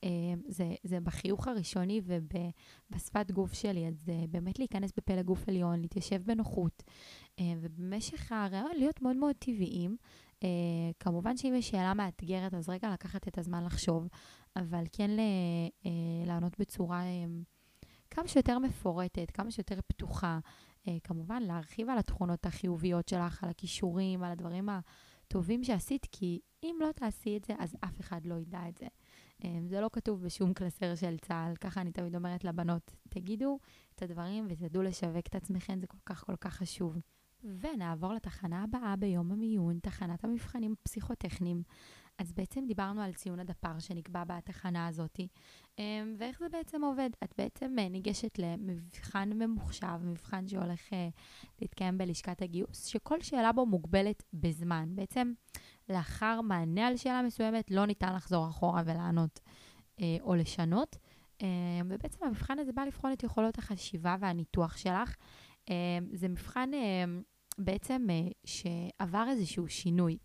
אה, 0.05 0.09
זה, 0.49 0.75
זה 0.83 1.01
בחיוך 1.01 1.49
הראשוני 1.49 2.01
ובשפת 2.05 3.31
גוף 3.31 3.53
שלי, 3.53 3.89
אז 3.89 3.95
זה 4.05 4.25
באמת 4.31 4.59
להיכנס 4.59 4.93
בפלג 4.97 5.25
גוף 5.25 5.49
עליון, 5.49 5.81
להתיישב 5.81 6.23
בנוחות, 6.25 6.83
אה, 7.41 7.45
ובמשך 7.61 8.33
הרעיון 8.33 8.77
להיות 8.77 9.03
מאוד 9.03 9.17
מאוד 9.17 9.37
טבעיים. 9.39 9.97
אה, 10.43 10.49
כמובן 11.01 11.37
שאם 11.37 11.55
יש 11.55 11.69
שאלה 11.69 11.95
מאתגרת, 11.95 12.55
אז 12.55 12.69
רגע 12.69 12.93
לקחת 12.93 13.29
את 13.29 13.39
הזמן 13.39 13.65
לחשוב, 13.65 14.09
אבל 14.57 14.85
כן 14.93 15.11
לענות 16.27 16.59
בצורה 16.59 17.03
כמה 18.11 18.29
שיותר 18.29 18.59
מפורטת, 18.59 19.31
כמה 19.31 19.51
שיותר 19.51 19.81
פתוחה. 19.87 20.39
כמובן, 21.05 21.43
להרחיב 21.43 21.89
על 21.91 21.99
התכונות 21.99 22.47
החיוביות 22.47 23.09
שלך, 23.09 23.45
על 23.45 23.51
הכישורים, 23.51 24.23
על 24.23 24.33
הדברים 24.33 24.69
הטובים 25.31 25.65
שעשית, 25.65 26.07
כי 26.13 26.41
אם 26.63 26.77
לא 26.81 26.93
תעשי 26.93 27.37
את 27.37 27.45
זה, 27.45 27.55
אז 27.59 27.77
אף 27.85 28.01
אחד 28.01 28.27
לא 28.27 28.35
ידע 28.35 28.69
את 28.69 28.77
זה. 28.79 28.87
אמ, 29.45 29.67
זה 29.69 29.81
לא 29.81 29.91
כתוב 29.93 30.25
בשום 30.25 30.55
קלסר 30.55 30.95
של 30.95 31.19
צה"ל, 31.19 31.57
ככה 31.57 31.81
אני 31.81 31.93
תמיד 31.93 32.17
אומרת 32.17 32.45
לבנות, 32.45 32.97
תגידו 33.09 33.59
את 33.95 34.03
הדברים 34.03 34.47
ותדעו 34.49 34.83
לשווק 34.83 35.27
את 35.27 35.35
עצמכם, 35.35 35.81
זה 35.81 35.87
כל 35.87 35.99
כך 36.07 36.25
כל 36.25 36.37
כך 36.37 36.55
חשוב. 36.55 36.97
ונעבור 37.45 38.13
לתחנה 38.13 38.63
הבאה 38.63 38.97
ביום 38.97 39.33
המיון, 39.33 39.79
תחנת 39.83 40.25
המבחנים 40.25 40.75
הפסיכוטכניים. 40.83 41.63
אז 42.21 42.33
בעצם 42.33 42.65
דיברנו 42.67 43.03
על 43.03 43.13
ציון 43.13 43.41
הדפ"ר 43.41 43.79
שנקבע 43.79 44.25
בתחנה 44.25 44.87
הזאת, 44.87 45.21
אמ, 45.79 46.15
ואיך 46.19 46.39
זה 46.39 46.49
בעצם 46.49 46.85
עובד. 46.85 47.11
את 47.25 47.35
בעצם 47.39 47.79
אה, 47.79 47.89
ניגשת 47.89 48.39
למבחן 48.39 49.31
ממוחשב, 49.33 49.99
מבחן 50.03 50.49
שהולך 50.49 50.93
אה, 50.93 51.09
להתקיים 51.61 51.99
בלשכת 51.99 52.43
הגיוס, 52.43 52.85
שכל 52.85 53.21
שאלה 53.21 53.53
בו 53.53 53.67
מוגבלת 53.67 54.23
בזמן. 54.33 54.89
בעצם 54.95 55.33
לאחר 55.89 56.41
מענה 56.41 56.87
על 56.87 56.97
שאלה 56.97 57.23
מסוימת 57.23 57.71
לא 57.71 57.87
ניתן 57.87 58.15
לחזור 58.15 58.49
אחורה 58.49 58.83
ולענות 58.87 59.41
אה, 60.01 60.17
או 60.21 60.35
לשנות. 60.35 60.97
ובעצם 61.87 62.25
המבחן 62.25 62.59
הזה 62.59 62.73
בא 62.73 62.83
לבחון 62.83 63.13
את 63.13 63.23
יכולות 63.23 63.59
החשיבה 63.59 64.17
והניתוח 64.21 64.77
שלך. 64.77 65.17
זה 66.13 66.29
מבחן 66.29 66.71
בעצם 67.59 68.07
שעבר 68.45 69.27
איזשהו 69.29 69.69
שינוי. 69.69 70.19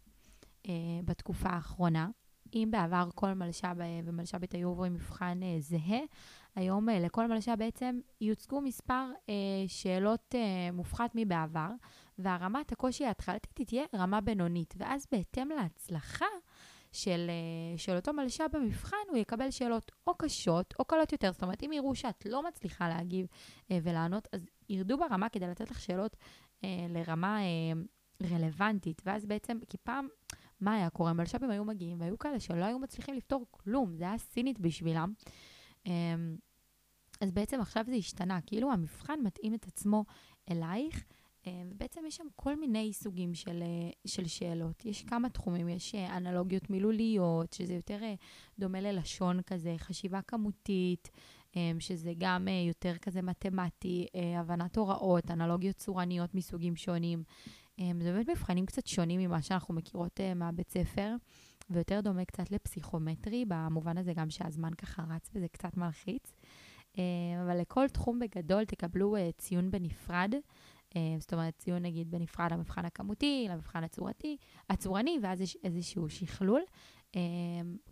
אה, 0.69 0.73
בתקופה 1.05 1.49
האחרונה. 1.49 2.09
אם 2.53 2.67
בעבר 2.71 3.09
כל 3.15 3.33
מלש"ב 3.33 3.75
ומלש"בית 4.03 4.53
היו 4.53 4.69
עוברים 4.69 4.93
מבחן 4.93 5.39
אה, 5.43 5.55
זהה, 5.59 5.99
היום 6.55 6.89
אה, 6.89 6.99
לכל 6.99 7.27
מלש"ב 7.27 7.55
בעצם 7.59 7.99
יוצגו 8.21 8.61
מספר 8.61 9.11
שאלות 9.67 10.35
מופחת 10.73 11.11
מבעבר, 11.15 11.69
והרמת 12.17 12.71
הקושי 12.71 13.05
ההתחלתית 13.05 13.67
תהיה 13.67 13.83
רמה 13.95 14.21
בינונית, 14.21 14.73
ואז 14.77 15.07
בהתאם 15.11 15.49
להצלחה 15.49 16.25
של, 16.91 17.29
של 17.77 17.95
אותו 17.95 18.13
מלש"ב 18.13 18.43
במבחן, 18.53 18.97
הוא 19.09 19.17
יקבל 19.17 19.51
שאלות 19.51 19.91
או 20.07 20.15
קשות 20.17 20.73
או 20.79 20.85
קלות 20.85 21.11
יותר. 21.11 21.31
זאת 21.31 21.43
אומרת, 21.43 21.63
אם 21.63 21.71
יראו 21.73 21.95
שאת 21.95 22.25
לא 22.29 22.47
מצליחה 22.47 22.89
להגיב 22.89 23.27
ולענות, 23.69 24.27
אז 24.33 24.45
ירדו 24.69 24.97
ברמה 24.97 25.29
כדי 25.29 25.47
לתת 25.47 25.71
לך 25.71 25.79
שאלות 25.79 26.15
לרמה 26.89 27.39
רלוונטית. 28.23 29.01
ואז 29.05 29.25
בעצם, 29.25 29.57
כי 29.69 29.77
פעם... 29.83 30.07
מה 30.59 30.73
היה 30.73 30.89
קורה? 30.89 31.13
מלש"בים 31.13 31.49
היו 31.49 31.65
מגיעים, 31.65 31.99
והיו 32.01 32.19
כאלה 32.19 32.39
שלא 32.39 32.65
היו 32.65 32.79
מצליחים 32.79 33.15
לפתור 33.15 33.45
כלום, 33.51 33.95
זה 33.95 34.03
היה 34.03 34.17
סינית 34.17 34.59
בשבילם. 34.59 35.13
אמ, 35.85 36.35
אז 37.21 37.31
בעצם 37.31 37.61
עכשיו 37.61 37.85
זה 37.87 37.95
השתנה, 37.95 38.39
כאילו 38.45 38.71
המבחן 38.71 39.19
מתאים 39.23 39.53
את 39.53 39.67
עצמו 39.67 40.05
אלייך, 40.51 41.05
אמ, 41.47 41.69
ובעצם 41.71 42.01
יש 42.07 42.15
שם 42.15 42.27
כל 42.35 42.55
מיני 42.55 42.93
סוגים 42.93 43.33
של, 43.33 43.61
אה, 43.61 43.89
של 44.07 44.27
שאלות. 44.27 44.85
יש 44.85 45.03
כמה 45.03 45.29
תחומים, 45.29 45.69
יש 45.69 45.95
אה, 45.95 46.17
אנלוגיות 46.17 46.69
מילוליות, 46.69 47.53
שזה 47.53 47.73
יותר 47.73 48.03
אה, 48.03 48.13
דומה 48.59 48.81
ללשון 48.81 49.41
כזה, 49.41 49.75
חשיבה 49.77 50.21
כמותית, 50.21 51.09
אמ, 51.55 51.79
שזה 51.79 52.13
גם 52.17 52.47
יותר 52.67 52.97
כזה 52.97 53.21
מתמטי, 53.21 54.07
הבנת 54.37 54.77
הוראות, 54.77 55.31
אנלוגיות 55.31 55.75
צורניות 55.75 56.35
מסוגים 56.35 56.75
שונים. 56.75 57.23
Um, 57.79 58.03
זה 58.03 58.11
באמת 58.11 58.29
מבחנים 58.29 58.65
קצת 58.65 58.87
שונים 58.87 59.19
ממה 59.19 59.41
שאנחנו 59.41 59.73
מכירות 59.73 60.19
uh, 60.19 60.35
מהבית 60.35 60.69
ספר, 60.69 61.15
ויותר 61.69 62.01
דומה 62.01 62.25
קצת 62.25 62.51
לפסיכומטרי, 62.51 63.45
במובן 63.47 63.97
הזה 63.97 64.13
גם 64.13 64.29
שהזמן 64.29 64.73
ככה 64.73 65.03
רץ 65.09 65.29
וזה 65.33 65.47
קצת 65.47 65.77
מלחיץ. 65.77 66.33
Uh, 66.93 66.97
אבל 67.45 67.61
לכל 67.61 67.87
תחום 67.87 68.19
בגדול 68.19 68.65
תקבלו 68.65 69.17
uh, 69.17 69.19
ציון 69.37 69.71
בנפרד. 69.71 70.33
Uh, 70.89 70.97
זאת 71.19 71.33
אומרת, 71.33 71.57
ציון 71.57 71.81
נגיד 71.81 72.11
בנפרד 72.11 72.51
למבחן 72.51 72.85
הכמותי, 72.85 73.47
למבחן 73.49 73.83
הצורתי, 73.83 74.37
הצורני, 74.69 75.19
ואז 75.21 75.41
יש 75.41 75.57
איזשהו 75.63 76.09
שכלול. 76.09 76.61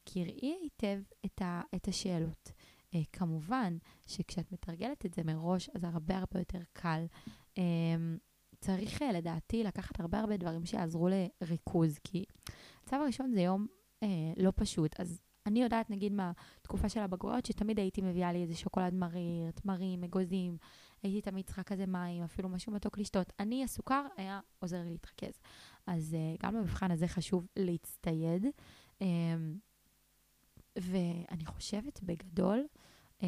קראי 0.05 0.55
היטב 0.61 1.01
את, 1.25 1.41
ה, 1.41 1.61
את 1.75 1.87
השאלות. 1.87 2.51
Uh, 2.91 2.97
כמובן 3.13 3.77
שכשאת 4.07 4.51
מתרגלת 4.51 5.05
את 5.05 5.13
זה 5.13 5.23
מראש, 5.23 5.69
אז 5.75 5.83
הרבה 5.83 6.17
הרבה 6.17 6.39
יותר 6.39 6.59
קל. 6.73 7.05
צריך 8.63 9.01
אה, 9.01 9.11
לדעתי 9.11 9.63
לקחת 9.63 9.99
הרבה 9.99 10.19
הרבה 10.19 10.37
דברים 10.37 10.65
שיעזרו 10.65 11.07
לריכוז, 11.41 11.99
כי 12.03 12.25
הצו 12.83 12.95
הראשון 12.95 13.31
זה 13.33 13.41
יום 13.41 13.67
אה, 14.03 14.07
לא 14.37 14.53
פשוט. 14.55 14.99
אז 14.99 15.21
אני 15.45 15.63
יודעת, 15.63 15.89
נגיד, 15.89 16.13
מהתקופה 16.13 16.89
של 16.89 16.99
הבגרויות, 16.99 17.45
שתמיד 17.45 17.79
הייתי 17.79 18.01
מביאה 18.01 18.33
לי 18.33 18.41
איזה 18.41 18.55
שוקולד 18.55 18.93
מריר, 18.93 19.51
תמרים, 19.51 20.03
אגוזים, 20.03 20.57
הייתי 21.03 21.21
תמיד 21.21 21.45
צריכה 21.45 21.63
כזה 21.63 21.85
מים, 21.85 22.23
אפילו 22.23 22.49
משהו 22.49 22.71
מתוק 22.71 22.97
לשתות. 22.97 23.33
אני, 23.39 23.63
הסוכר 23.63 24.05
היה 24.17 24.39
עוזר 24.59 24.83
לי 24.83 24.89
להתרכז. 24.89 25.39
אז 25.87 26.13
אה, 26.13 26.35
גם 26.43 26.53
במבחן 26.55 26.91
הזה 26.91 27.07
חשוב 27.07 27.47
להצטייד. 27.55 28.45
אה, 29.01 29.07
ואני 30.75 31.45
חושבת 31.45 31.99
בגדול, 32.03 32.67
אה, 33.23 33.27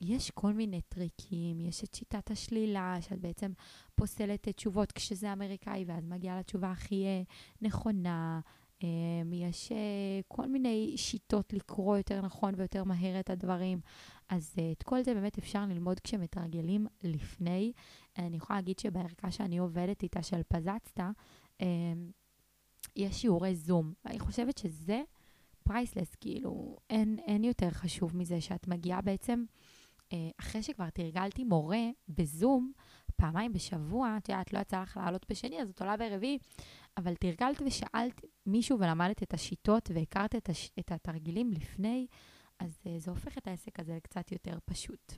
יש 0.00 0.30
כל 0.30 0.52
מיני 0.52 0.80
טריקים, 0.80 1.60
יש 1.60 1.84
את 1.84 1.94
שיטת 1.94 2.30
השלילה, 2.30 2.96
שאת 3.00 3.20
בעצם 3.20 3.52
פוסלת 3.94 4.48
תשובות 4.48 4.92
כשזה 4.92 5.32
אמריקאי, 5.32 5.84
ואז 5.86 6.06
מגיעה 6.06 6.38
לתשובה 6.38 6.70
הכי 6.70 7.04
אה, 7.04 7.22
נכונה. 7.62 8.40
אמ, 8.82 9.32
יש 9.32 9.72
אה, 9.72 10.20
כל 10.28 10.48
מיני 10.48 10.92
שיטות 10.96 11.52
לקרוא 11.52 11.96
יותר 11.96 12.20
נכון 12.20 12.54
ויותר 12.56 12.84
מהר 12.84 13.20
את 13.20 13.30
הדברים. 13.30 13.80
אז 14.28 14.54
אה, 14.58 14.72
את 14.72 14.82
כל 14.82 15.02
זה 15.02 15.14
באמת 15.14 15.38
אפשר 15.38 15.66
ללמוד 15.66 16.00
כשמתרגלים 16.00 16.86
לפני. 17.02 17.72
אני 18.18 18.36
יכולה 18.36 18.58
להגיד 18.58 18.78
שבערכה 18.78 19.30
שאני 19.30 19.58
עובדת 19.58 20.02
איתה 20.02 20.22
של 20.22 20.40
פזצתה, 20.48 21.10
אמ, 21.60 21.66
יש 22.96 23.20
שיעורי 23.20 23.54
זום. 23.54 23.92
ואני 24.04 24.18
חושבת 24.18 24.58
שזה 24.58 25.02
פרייסלס, 25.62 26.14
כאילו, 26.14 26.76
אין, 26.90 27.18
אין 27.18 27.44
יותר 27.44 27.70
חשוב 27.70 28.16
מזה 28.16 28.40
שאת 28.40 28.68
מגיעה 28.68 29.00
בעצם... 29.00 29.44
אה, 30.14 30.30
אחרי 30.40 30.62
שכבר 30.62 30.90
תרגלתי 30.90 31.44
מורה 31.44 31.82
בזום, 32.08 32.72
פעמיים 33.16 33.52
בשבוע, 33.52 34.16
את 34.16 34.28
יודעת, 34.28 34.52
לא 34.52 34.58
יצא 34.58 34.82
לך 34.82 34.96
לעלות 34.96 35.26
בשני, 35.30 35.62
אז 35.62 35.70
את 35.70 35.80
עולה 35.80 35.96
ברביעי, 35.96 36.38
אבל 36.96 37.14
תרגלת 37.14 37.62
ושאלת 37.66 38.24
מישהו 38.46 38.78
ולמדת 38.78 39.22
את 39.22 39.34
השיטות 39.34 39.90
והכרת 39.94 40.34
את, 40.34 40.48
הש... 40.48 40.70
את 40.78 40.92
התרגילים 40.92 41.50
לפני, 41.52 42.06
אז 42.58 42.78
uh, 42.84 42.88
זה 42.98 43.10
הופך 43.10 43.38
את 43.38 43.46
העסק 43.46 43.80
הזה 43.80 43.96
לקצת 43.96 44.32
יותר 44.32 44.58
פשוט. 44.64 45.12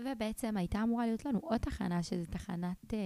ובעצם 0.00 0.56
הייתה 0.56 0.82
אמורה 0.82 1.06
להיות 1.06 1.24
לנו 1.24 1.38
עוד 1.38 1.58
תחנה, 1.60 2.02
שזו 2.02 2.24
תחנת 2.30 2.84
uh, 2.84 2.96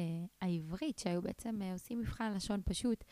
העברית, 0.40 0.98
שהיו 0.98 1.22
בעצם 1.22 1.58
uh, 1.62 1.72
עושים 1.72 1.98
מבחן 1.98 2.34
לשון 2.34 2.60
פשוט. 2.64 3.04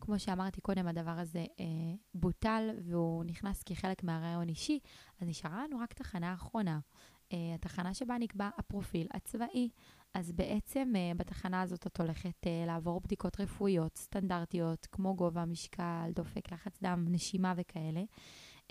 כמו 0.00 0.18
שאמרתי 0.18 0.60
קודם, 0.60 0.88
הדבר 0.88 1.10
הזה 1.10 1.44
אה, 1.60 1.64
בוטל 2.14 2.70
והוא 2.82 3.24
נכנס 3.24 3.62
כחלק 3.62 4.04
מהרעיון 4.04 4.48
אישי, 4.48 4.78
אז 5.20 5.28
נשארה 5.28 5.64
לנו 5.66 5.78
רק 5.78 5.92
תחנה 5.92 6.34
אחרונה. 6.34 6.78
אה, 7.32 7.54
התחנה 7.54 7.94
שבה 7.94 8.18
נקבע 8.18 8.50
הפרופיל 8.58 9.06
הצבאי. 9.14 9.68
אז 10.14 10.32
בעצם 10.32 10.92
אה, 10.96 11.12
בתחנה 11.16 11.62
הזאת 11.62 11.86
את 11.86 12.00
הולכת 12.00 12.46
אה, 12.46 12.64
לעבור 12.66 13.00
בדיקות 13.00 13.40
רפואיות 13.40 13.96
סטנדרטיות, 13.98 14.86
כמו 14.92 15.16
גובה, 15.16 15.44
משקל, 15.44 16.10
דופק, 16.14 16.52
לחץ 16.52 16.82
דם, 16.82 17.06
נשימה 17.08 17.54
וכאלה. 17.56 18.02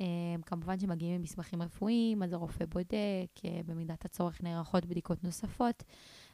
אה, 0.01 0.05
כמובן 0.45 0.79
שמגיעים 0.79 1.15
עם 1.15 1.21
מסמכים 1.21 1.61
רפואיים, 1.61 2.23
אז 2.23 2.33
הרופא 2.33 2.65
בודק, 2.65 3.45
אה, 3.45 3.61
במידת 3.65 4.05
הצורך 4.05 4.43
נערכות 4.43 4.85
בדיקות 4.85 5.23
נוספות. 5.23 5.83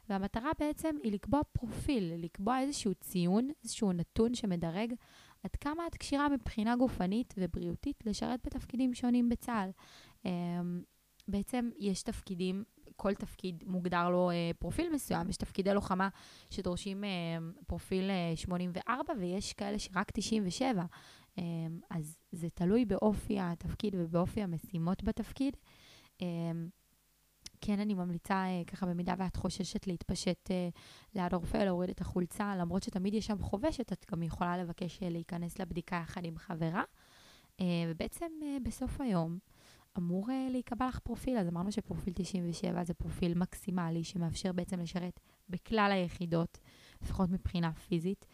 והמטרה 0.10 0.52
בעצם 0.60 0.96
היא 1.04 1.12
לקבוע 1.12 1.42
פרופיל, 1.52 2.14
לקבוע 2.18 2.60
איזשהו 2.60 2.94
ציון, 2.94 3.50
איזשהו 3.64 3.94
נתון 3.94 4.36
שמדרג 4.36 4.94
עד 5.44 5.56
כמה 5.56 5.88
את 5.88 5.96
כשירה 5.96 6.30
מבחינה 6.30 6.76
גופנית 6.76 7.34
ובריאותית 7.38 8.06
לשרת 8.06 8.40
בתפקידים 8.46 8.94
שונים 8.94 9.30
בצה"ל. 9.30 9.70
אמ, 10.26 10.82
בעצם 11.28 11.70
יש 11.80 12.04
תפקידים, 12.04 12.64
כל 12.96 13.14
תפקיד 13.14 13.64
מוגדר 13.68 14.10
לו 14.10 14.30
אה, 14.30 14.52
פרופיל 14.60 14.94
מסוים, 14.94 15.30
יש 15.30 15.38
תפקידי 15.38 15.74
לוחמה 15.74 16.10
שדורשים 16.50 17.04
אה, 17.04 17.10
פרופיל 17.68 18.10
אה, 18.10 18.36
84 18.36 19.14
ויש 19.20 19.54
כאלה 19.54 19.80
שרק 19.80 20.12
97. 20.12 20.86
אה, 21.40 21.44
אז 21.90 22.18
זה 22.32 22.50
תלוי 22.50 22.86
באופי 22.86 23.40
התפקיד 23.40 23.96
ובאופי 23.98 24.42
המשימות 24.42 25.04
בתפקיד. 25.04 25.58
אה, 26.22 26.28
כן, 27.62 27.80
אני 27.80 27.94
ממליצה, 27.94 28.46
אה, 28.46 28.62
ככה, 28.68 28.86
במידה 28.86 29.14
ואת 29.18 29.36
חוששת 29.36 29.88
להתפשט 29.88 30.52
אה, 30.52 30.70
ליד 31.16 31.34
הרופא, 31.34 31.58
להוריד 31.58 31.90
את 31.90 32.02
החולצה, 32.02 32.56
למרות 32.56 32.84
שתמיד 32.84 33.14
יש 33.14 33.26
שם 33.26 33.40
חובשת, 33.40 33.94
את 33.94 34.06
גם 34.12 34.24
יכולה 34.24 34.58
לבקש 34.58 35.04
אה, 35.04 35.10
להיכנס 35.10 35.60
לבדיקה 35.60 35.96
יחד 36.04 36.26
עם 36.26 36.38
חברה. 36.38 36.84
ובעצם 37.90 38.26
בסוף 38.64 39.02
היום 39.02 39.40
אמור 39.98 40.28
להיקבע 40.50 40.88
לך 40.88 41.00
פרופיל, 41.00 41.38
אז 41.38 41.48
אמרנו 41.48 41.72
שפרופיל 41.72 42.14
97 42.16 42.84
זה 42.84 42.94
פרופיל 42.94 43.34
מקסימלי, 43.38 44.04
שמאפשר 44.04 44.52
בעצם 44.52 44.80
לשרת 44.80 45.20
בכלל 45.50 45.92
היחידות, 45.92 46.58
לפחות 47.02 47.30
מבחינה 47.30 47.74
פיזית. 47.74 48.26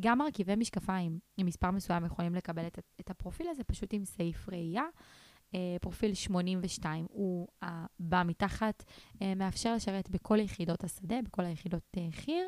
גם 0.00 0.18
מרכיבי 0.18 0.56
משקפיים 0.56 1.18
עם 1.36 1.46
מספר 1.46 1.70
מסוים 1.70 2.04
יכולים 2.04 2.34
לקבל 2.34 2.66
את, 2.66 2.78
את 3.00 3.10
הפרופיל 3.10 3.48
הזה, 3.48 3.64
פשוט 3.64 3.94
עם 3.94 4.04
סעיף 4.04 4.48
ראייה. 4.48 4.84
אה, 5.54 5.76
פרופיל 5.80 6.14
82 6.14 7.06
הוא 7.10 7.48
הבא 7.62 8.22
מתחת, 8.26 8.84
אה, 9.22 9.34
מאפשר 9.34 9.74
לשרת 9.74 10.10
בכל 10.10 10.38
יחידות 10.40 10.84
השדה, 10.84 11.22
בכל 11.22 11.44
היחידות 11.44 11.82
אה, 11.96 12.08
חי"ר. 12.12 12.44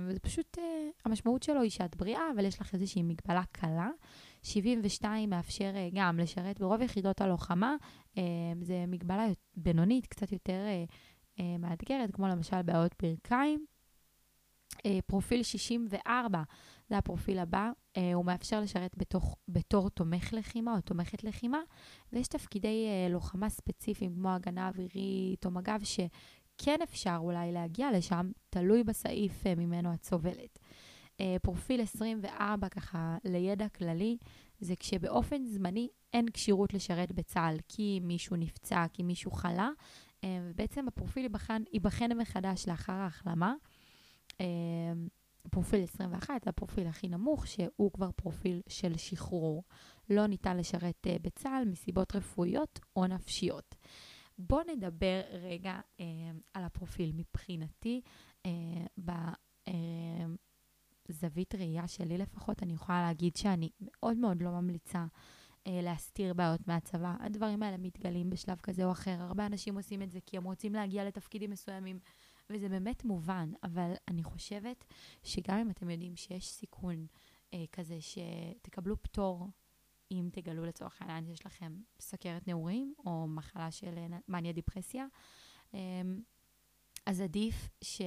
וזה 0.00 0.20
פשוט, 0.20 0.58
המשמעות 1.04 1.42
שלו 1.42 1.62
היא 1.62 1.70
שאת 1.70 1.96
בריאה, 1.96 2.20
אבל 2.34 2.44
יש 2.44 2.60
לך 2.60 2.74
איזושהי 2.74 3.02
מגבלה 3.02 3.42
קלה. 3.52 3.90
72 4.42 5.30
מאפשר 5.30 5.72
גם 5.94 6.18
לשרת 6.18 6.60
ברוב 6.60 6.82
יחידות 6.82 7.20
הלוחמה. 7.20 7.76
זה 8.62 8.84
מגבלה 8.88 9.26
בינונית, 9.56 10.06
קצת 10.06 10.32
יותר 10.32 10.60
מאתגרת, 11.58 12.10
כמו 12.10 12.28
למשל 12.28 12.62
בעיות 12.62 12.94
ברכיים. 13.02 13.66
פרופיל 15.06 15.42
64 15.42 16.42
זה 16.88 16.98
הפרופיל 16.98 17.38
הבא, 17.38 17.70
אה, 17.96 18.14
הוא 18.14 18.24
מאפשר 18.24 18.60
לשרת 18.60 18.96
בתוך, 18.96 19.36
בתור 19.48 19.90
תומך 19.90 20.32
לחימה 20.32 20.76
או 20.76 20.80
תומכת 20.80 21.24
לחימה, 21.24 21.58
ויש 22.12 22.28
תפקידי 22.28 22.86
אה, 22.86 23.08
לוחמה 23.12 23.48
ספציפיים 23.48 24.14
כמו 24.14 24.30
הגנה 24.34 24.68
אווירית 24.68 25.46
או 25.46 25.50
מג"ב, 25.50 25.80
שכן 25.84 26.78
אפשר 26.82 27.16
אולי 27.18 27.52
להגיע 27.52 27.92
לשם, 27.92 28.30
תלוי 28.50 28.84
בסעיף 28.84 29.46
אה, 29.46 29.54
ממנו 29.54 29.94
את 29.94 30.04
סובלת. 30.04 30.58
פרופיל 31.42 31.80
24, 31.80 32.68
ככה 32.68 33.16
לידע 33.24 33.68
כללי, 33.68 34.16
זה 34.60 34.76
כשבאופן 34.76 35.44
זמני 35.44 35.88
אין 36.12 36.26
כשירות 36.30 36.74
לשרת 36.74 37.12
בצה"ל, 37.12 37.56
כי 37.68 38.00
מישהו 38.02 38.36
נפצע, 38.36 38.84
כי 38.92 39.02
מישהו 39.02 39.30
חלה, 39.30 39.70
ובעצם 40.26 40.88
הפרופיל 40.88 41.28
ייבחן 41.72 42.18
מחדש 42.18 42.68
לאחר 42.68 42.92
ההחלמה. 42.92 43.54
אה, 45.46 45.50
פרופיל 45.50 45.82
21 45.82 46.44
זה 46.44 46.50
הפרופיל 46.50 46.86
הכי 46.86 47.08
נמוך, 47.08 47.46
שהוא 47.46 47.92
כבר 47.92 48.10
פרופיל 48.16 48.62
של 48.68 48.96
שחרור. 48.96 49.64
לא 50.10 50.26
ניתן 50.26 50.56
לשרת 50.56 51.06
uh, 51.06 51.22
בצה"ל 51.22 51.68
מסיבות 51.68 52.16
רפואיות 52.16 52.80
או 52.96 53.06
נפשיות. 53.06 53.74
בואו 54.38 54.60
נדבר 54.76 55.20
רגע 55.32 55.80
uh, 55.98 56.02
על 56.54 56.64
הפרופיל. 56.64 57.12
מבחינתי, 57.14 58.00
uh, 58.46 59.70
בזווית 61.08 61.54
uh, 61.54 61.58
ראייה 61.58 61.88
שלי 61.88 62.18
לפחות, 62.18 62.62
אני 62.62 62.72
יכולה 62.72 63.02
להגיד 63.02 63.36
שאני 63.36 63.70
מאוד 63.80 64.16
מאוד 64.16 64.42
לא 64.42 64.50
ממליצה 64.50 65.04
uh, 65.04 65.68
להסתיר 65.68 66.34
בעיות 66.34 66.68
מהצבא. 66.68 67.14
הדברים 67.20 67.62
האלה 67.62 67.76
מתגלים 67.76 68.30
בשלב 68.30 68.60
כזה 68.60 68.84
או 68.84 68.92
אחר. 68.92 69.22
הרבה 69.22 69.46
אנשים 69.46 69.76
עושים 69.76 70.02
את 70.02 70.10
זה 70.10 70.18
כי 70.26 70.36
הם 70.36 70.44
רוצים 70.44 70.74
להגיע 70.74 71.04
לתפקידים 71.04 71.50
מסוימים. 71.50 71.98
וזה 72.50 72.68
באמת 72.68 73.04
מובן, 73.04 73.52
אבל 73.62 73.92
אני 74.08 74.22
חושבת 74.22 74.84
שגם 75.22 75.58
אם 75.58 75.70
אתם 75.70 75.90
יודעים 75.90 76.16
שיש 76.16 76.48
סיכון 76.48 77.06
אה, 77.54 77.64
כזה 77.72 77.98
שתקבלו 78.00 79.02
פטור, 79.02 79.46
אם 80.10 80.28
תגלו 80.32 80.64
לצורך 80.64 81.02
העניין 81.02 81.26
שיש 81.26 81.46
לכם 81.46 81.80
סכרת 82.00 82.48
נעורים 82.48 82.94
או 83.06 83.26
מחלה 83.26 83.70
של 83.70 83.98
אה, 83.98 84.18
מניה 84.28 84.52
דיפרסיה, 84.52 85.06
אה, 85.74 86.02
אז 87.06 87.20
עדיף 87.20 87.68
ש, 87.84 88.02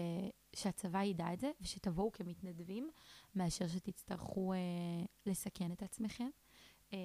שהצבא 0.55 1.03
ידע 1.03 1.33
את 1.33 1.39
זה 1.39 1.51
ושתבואו 1.61 2.11
כמתנדבים, 2.11 2.89
מאשר 3.35 3.67
שתצטרכו 3.67 4.53
אה, 4.53 4.57
לסכן 5.25 5.71
את 5.71 5.83
עצמכם. 5.83 6.29
אה, 6.93 6.97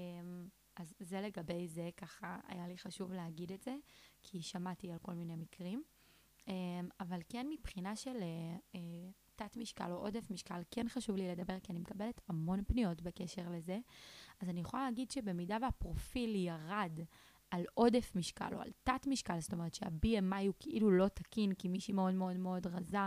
אז 0.76 0.94
זה 1.00 1.20
לגבי 1.20 1.68
זה, 1.68 1.90
ככה 1.96 2.40
היה 2.48 2.68
לי 2.68 2.78
חשוב 2.78 3.12
להגיד 3.12 3.52
את 3.52 3.62
זה, 3.62 3.76
כי 4.22 4.42
שמעתי 4.42 4.92
על 4.92 4.98
כל 4.98 5.12
מיני 5.12 5.36
מקרים. 5.36 5.82
אמ, 6.48 6.88
אבל 7.00 7.20
כן 7.28 7.46
מבחינה 7.50 7.96
של 7.96 8.16
אה, 8.22 8.56
אה, 8.74 9.10
תת 9.36 9.56
משקל 9.56 9.92
או 9.92 9.96
עודף 9.96 10.30
משקל, 10.30 10.62
כן 10.70 10.88
חשוב 10.88 11.16
לי 11.16 11.28
לדבר, 11.28 11.60
כי 11.62 11.72
אני 11.72 11.80
מקבלת 11.80 12.20
המון 12.28 12.64
פניות 12.64 13.02
בקשר 13.02 13.50
לזה. 13.50 13.78
אז 14.40 14.48
אני 14.48 14.60
יכולה 14.60 14.84
להגיד 14.84 15.10
שבמידה 15.10 15.56
והפרופיל 15.62 16.34
ירד 16.34 17.00
על 17.50 17.64
עודף 17.74 18.12
משקל 18.14 18.54
או 18.54 18.60
על 18.60 18.70
תת 18.82 19.06
משקל, 19.06 19.40
זאת 19.40 19.52
אומרת 19.52 19.74
שה-BMI 19.74 20.46
הוא 20.46 20.54
כאילו 20.60 20.90
לא 20.90 21.08
תקין, 21.08 21.54
כי 21.54 21.68
מישהי 21.68 21.94
מאוד 21.94 22.14
מאוד 22.14 22.36
מאוד 22.36 22.66
רזה 22.66 22.98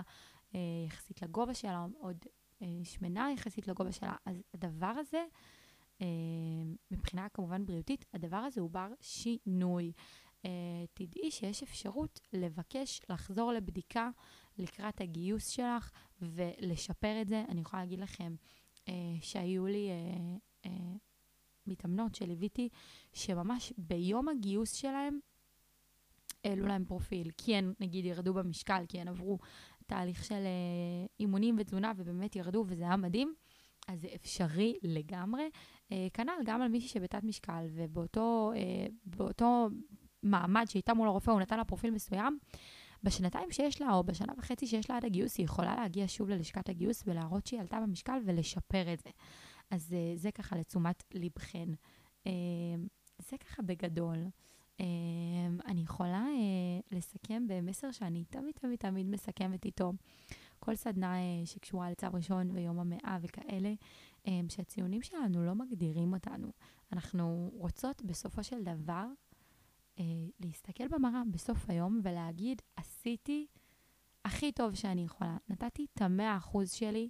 אה, 0.56 0.60
יחסית 0.86 1.22
לגובה 1.22 1.54
שלה, 1.54 1.86
עוד 2.00 2.18
אה, 2.62 2.68
שמנה 2.84 3.32
יחסית 3.34 3.68
לגובה 3.68 3.92
שלה, 3.92 4.16
אז 4.26 4.44
הדבר 4.54 4.94
הזה, 5.00 5.26
מבחינה 6.92 7.30
כמובן 7.30 7.66
בריאותית, 7.66 8.06
הדבר 8.14 8.38
הזה 8.38 8.62
הוא 8.62 8.70
בר 8.70 8.88
שינוי. 9.02 9.92
Uh, 10.48 10.50
תדעי 10.94 11.32
שיש 11.32 11.64
אפשרות 11.64 12.20
לבקש 12.34 13.02
לחזור 13.10 13.54
לבדיקה 13.54 14.10
לקראת 14.58 15.02
הגיוס 15.02 15.50
שלך 15.50 15.92
ולשפר 16.22 17.22
את 17.22 17.28
זה. 17.28 17.44
אני 17.50 17.62
יכולה 17.62 17.84
להגיד 17.84 18.00
לכם 18.00 18.36
uh, 18.86 18.90
שהיו 19.22 19.68
לי 19.68 19.90
uh, 20.64 20.68
מתאמנות 21.68 22.16
שליוויתי, 22.16 22.70
שממש 23.14 23.74
ביום 23.78 24.30
הגיוס 24.30 24.74
שלהם 24.74 25.20
העלו 26.44 26.66
להם 26.66 26.86
פרופיל, 26.86 27.32
כי 27.38 27.56
הן 27.56 27.74
נגיד 27.80 28.06
ירדו 28.06 28.34
במשקל, 28.34 28.84
כי 28.88 29.00
הן 29.00 29.08
עברו 29.08 29.40
תהליך 29.88 30.26
של 30.26 30.44
אימונים 31.20 31.56
ותזונה 31.60 31.94
ובאמת 31.96 32.36
ירדו 32.36 32.66
וזה 32.68 32.84
היה 32.84 32.98
מדהים. 32.98 33.36
אז 33.88 34.02
זה 34.02 34.08
אפשרי 34.16 34.78
לגמרי. 34.84 35.50
כנ"ל 35.90 36.44
גם 36.46 36.62
על 36.62 36.68
מישהי 36.68 36.90
שבתת 36.90 37.24
משקל, 37.24 37.66
ובאותו 37.70 39.70
מעמד 40.28 40.66
שהייתה 40.70 40.94
מול 40.94 41.08
הרופא, 41.08 41.32
הוא 41.32 41.42
נתן 41.42 41.58
לה 41.58 41.64
פרופיל 41.64 41.92
מסוים, 41.92 42.40
בשנתיים 43.04 43.52
שיש 43.52 43.82
לה, 43.82 43.94
או 43.94 44.04
בשנה 44.04 44.34
וחצי 44.38 44.68
שיש 44.68 44.90
לה 44.90 44.98
עד 44.98 45.06
הגיוס, 45.06 45.38
היא 45.38 45.44
יכולה 45.44 45.76
להגיע 45.76 46.06
שוב 46.08 46.30
ללשכת 46.30 46.70
הגיוס 46.70 47.04
ולהראות 47.06 47.46
שהיא 47.48 47.60
עלתה 47.60 47.80
במשקל 47.80 48.20
ולשפר 48.26 48.94
את 48.94 49.00
זה. 49.00 49.10
אז 49.72 49.94
uh, 49.94 50.20
זה 50.20 50.32
ככה 50.32 50.56
לתשומת 50.56 51.04
לבכן. 51.14 51.70
Uh, 52.24 52.30
זה 53.20 53.38
ככה 53.38 53.62
בגדול. 53.62 54.18
Uh, 54.78 54.82
אני 55.66 55.82
יכולה 55.82 56.26
לסכם 56.92 57.44
במסר 57.48 57.92
שאני 57.92 58.26
תמיד 58.26 58.56
תמיד 58.56 58.80
תמיד 58.80 59.10
מסכמת 59.10 59.66
איתו. 59.66 59.94
כל 60.60 60.76
סדנה 60.76 61.16
שקשורה 61.46 61.92
לצו 61.92 62.08
ראשון 62.14 62.52
ויום 62.52 62.80
המאה 62.80 63.18
וכאלה, 63.22 63.74
שהציונים 64.50 65.02
שלנו 65.02 65.46
לא 65.46 65.56
מגדירים 65.56 66.14
אותנו. 66.14 66.52
אנחנו 66.92 67.52
רוצות 67.54 68.02
בסופו 68.02 68.44
של 68.44 68.64
דבר 68.64 69.06
אה, 70.00 70.04
להסתכל 70.40 70.88
במראה 70.88 71.22
בסוף 71.32 71.70
היום 71.70 72.00
ולהגיד, 72.04 72.62
עשיתי 72.76 73.48
הכי 74.26 74.52
טוב 74.52 74.76
שאני 74.76 75.04
יכולה. 75.04 75.38
נתתי 75.50 75.86
את 75.94 76.02
המאה 76.02 76.38
אחוז 76.38 76.72
שלי 76.72 77.10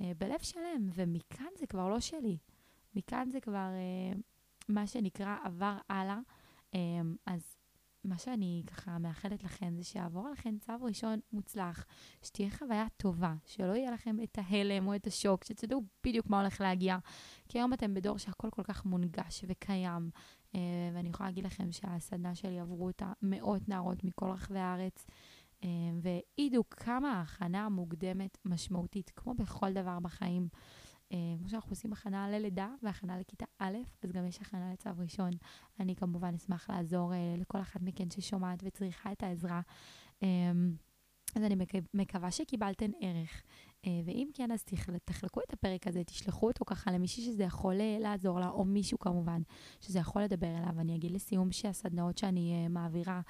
אה, 0.00 0.12
בלב 0.18 0.40
שלם, 0.40 0.88
ומכאן 0.94 1.46
זה 1.58 1.66
כבר 1.66 1.88
לא 1.88 2.00
שלי. 2.00 2.38
מכאן 2.94 3.28
זה 3.30 3.40
כבר 3.40 3.58
אה, 3.58 4.18
מה 4.68 4.86
שנקרא 4.86 5.36
עבר 5.44 5.76
הלאה. 5.88 6.18
אה, 6.74 6.80
אז 7.26 7.56
מה 8.04 8.18
שאני 8.18 8.62
ככה 8.66 8.98
מאחלת 8.98 9.44
לכם 9.44 9.74
זה 9.76 9.84
שיעבור 9.84 10.28
לכם 10.28 10.58
צו 10.58 10.72
ראשון 10.80 11.20
מוצלח, 11.32 11.86
שתהיה 12.22 12.50
חוויה 12.50 12.86
טובה, 12.96 13.34
שלא 13.46 13.72
יהיה 13.72 13.90
לכם 13.90 14.16
את 14.22 14.38
ההלם 14.38 14.86
או 14.86 14.94
את 14.94 15.06
השוק, 15.06 15.44
שתדעו 15.44 15.82
בדיוק 16.04 16.26
מה 16.26 16.40
הולך 16.40 16.60
להגיע. 16.60 16.98
כי 17.48 17.58
היום 17.58 17.72
אתם 17.72 17.94
בדור 17.94 18.18
שהכל 18.18 18.50
כל 18.50 18.62
כך 18.62 18.84
מונגש 18.84 19.44
וקיים, 19.48 20.10
ואני 20.94 21.08
יכולה 21.08 21.28
להגיד 21.28 21.44
לכם 21.44 21.72
שהסדנה 21.72 22.34
שלי 22.34 22.60
עברו 22.60 22.86
אותה 22.86 23.12
מאות 23.22 23.68
נערות 23.68 24.04
מכל 24.04 24.30
רחבי 24.30 24.58
הארץ, 24.58 25.06
אה, 25.64 25.68
והעידו 26.02 26.62
כמה 26.70 27.12
ההכנה 27.12 27.64
המוקדמת 27.64 28.38
משמעותית, 28.44 29.12
כמו 29.16 29.34
בכל 29.34 29.72
דבר 29.72 30.00
בחיים. 30.00 30.48
אה, 31.12 31.18
כמו 31.38 31.48
שאנחנו 31.48 31.70
עושים 31.70 31.92
הכנה 31.92 32.30
ללידה 32.30 32.68
והכנה 32.82 33.18
לכיתה 33.18 33.44
א', 33.58 33.76
אז 34.02 34.12
גם 34.12 34.26
יש 34.26 34.40
הכנה 34.40 34.72
לצו 34.72 34.90
ראשון. 34.98 35.30
אני 35.80 35.96
כמובן 35.96 36.34
אשמח 36.34 36.70
לעזור 36.70 37.12
לכל 37.38 37.60
אחת 37.60 37.82
מכן 37.82 38.10
ששומעת 38.10 38.58
וצריכה 38.64 39.12
את 39.12 39.22
העזרה. 39.22 39.60
אז 41.36 41.42
אני 41.42 41.56
מקווה 41.94 42.30
שקיבלתן 42.30 42.90
ערך 43.00 43.30
אה, 43.30 43.65
ואם 44.04 44.28
כן, 44.34 44.52
אז 44.52 44.64
תחלקו 45.04 45.40
את 45.40 45.52
הפרק 45.52 45.86
הזה, 45.86 46.04
תשלחו 46.04 46.46
אותו 46.46 46.64
ככה 46.64 46.92
למישהי 46.92 47.24
שזה 47.24 47.44
יכול 47.44 47.80
אה, 47.80 47.96
לעזור 48.00 48.40
לה, 48.40 48.48
או 48.48 48.64
מישהו 48.64 48.98
כמובן, 48.98 49.42
שזה 49.80 49.98
יכול 49.98 50.22
לדבר 50.22 50.56
אליו. 50.58 50.80
אני 50.80 50.96
אגיד 50.96 51.10
לסיום 51.10 51.52
שהסדנאות 51.52 52.18
שאני 52.18 52.66
uh, 52.66 52.68
מעבירה, 52.68 53.20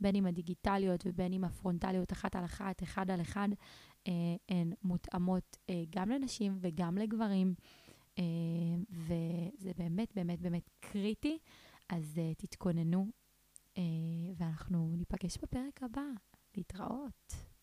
בין 0.00 0.16
אם 0.16 0.26
הדיגיטליות 0.26 1.02
ובין 1.06 1.32
אם 1.32 1.44
הפרונטליות, 1.44 2.12
אחת 2.12 2.36
על 2.36 2.44
אחת, 2.44 2.82
אחד 2.82 3.10
על 3.10 3.20
אחד, 3.20 3.48
הן 4.48 4.72
מותאמות 4.82 5.56
גם 5.90 6.10
לנשים 6.10 6.58
וגם 6.60 6.98
לגברים, 6.98 7.54
וזה 8.90 9.72
באמת 9.78 10.12
באמת 10.14 10.40
באמת 10.40 10.70
קריטי, 10.80 11.38
אז 11.88 12.20
תתכוננו, 12.38 13.06
ואנחנו 14.36 14.94
ניפגש 14.96 15.38
בפרק 15.42 15.82
הבא. 15.82 16.02
להתראות. 16.56 17.55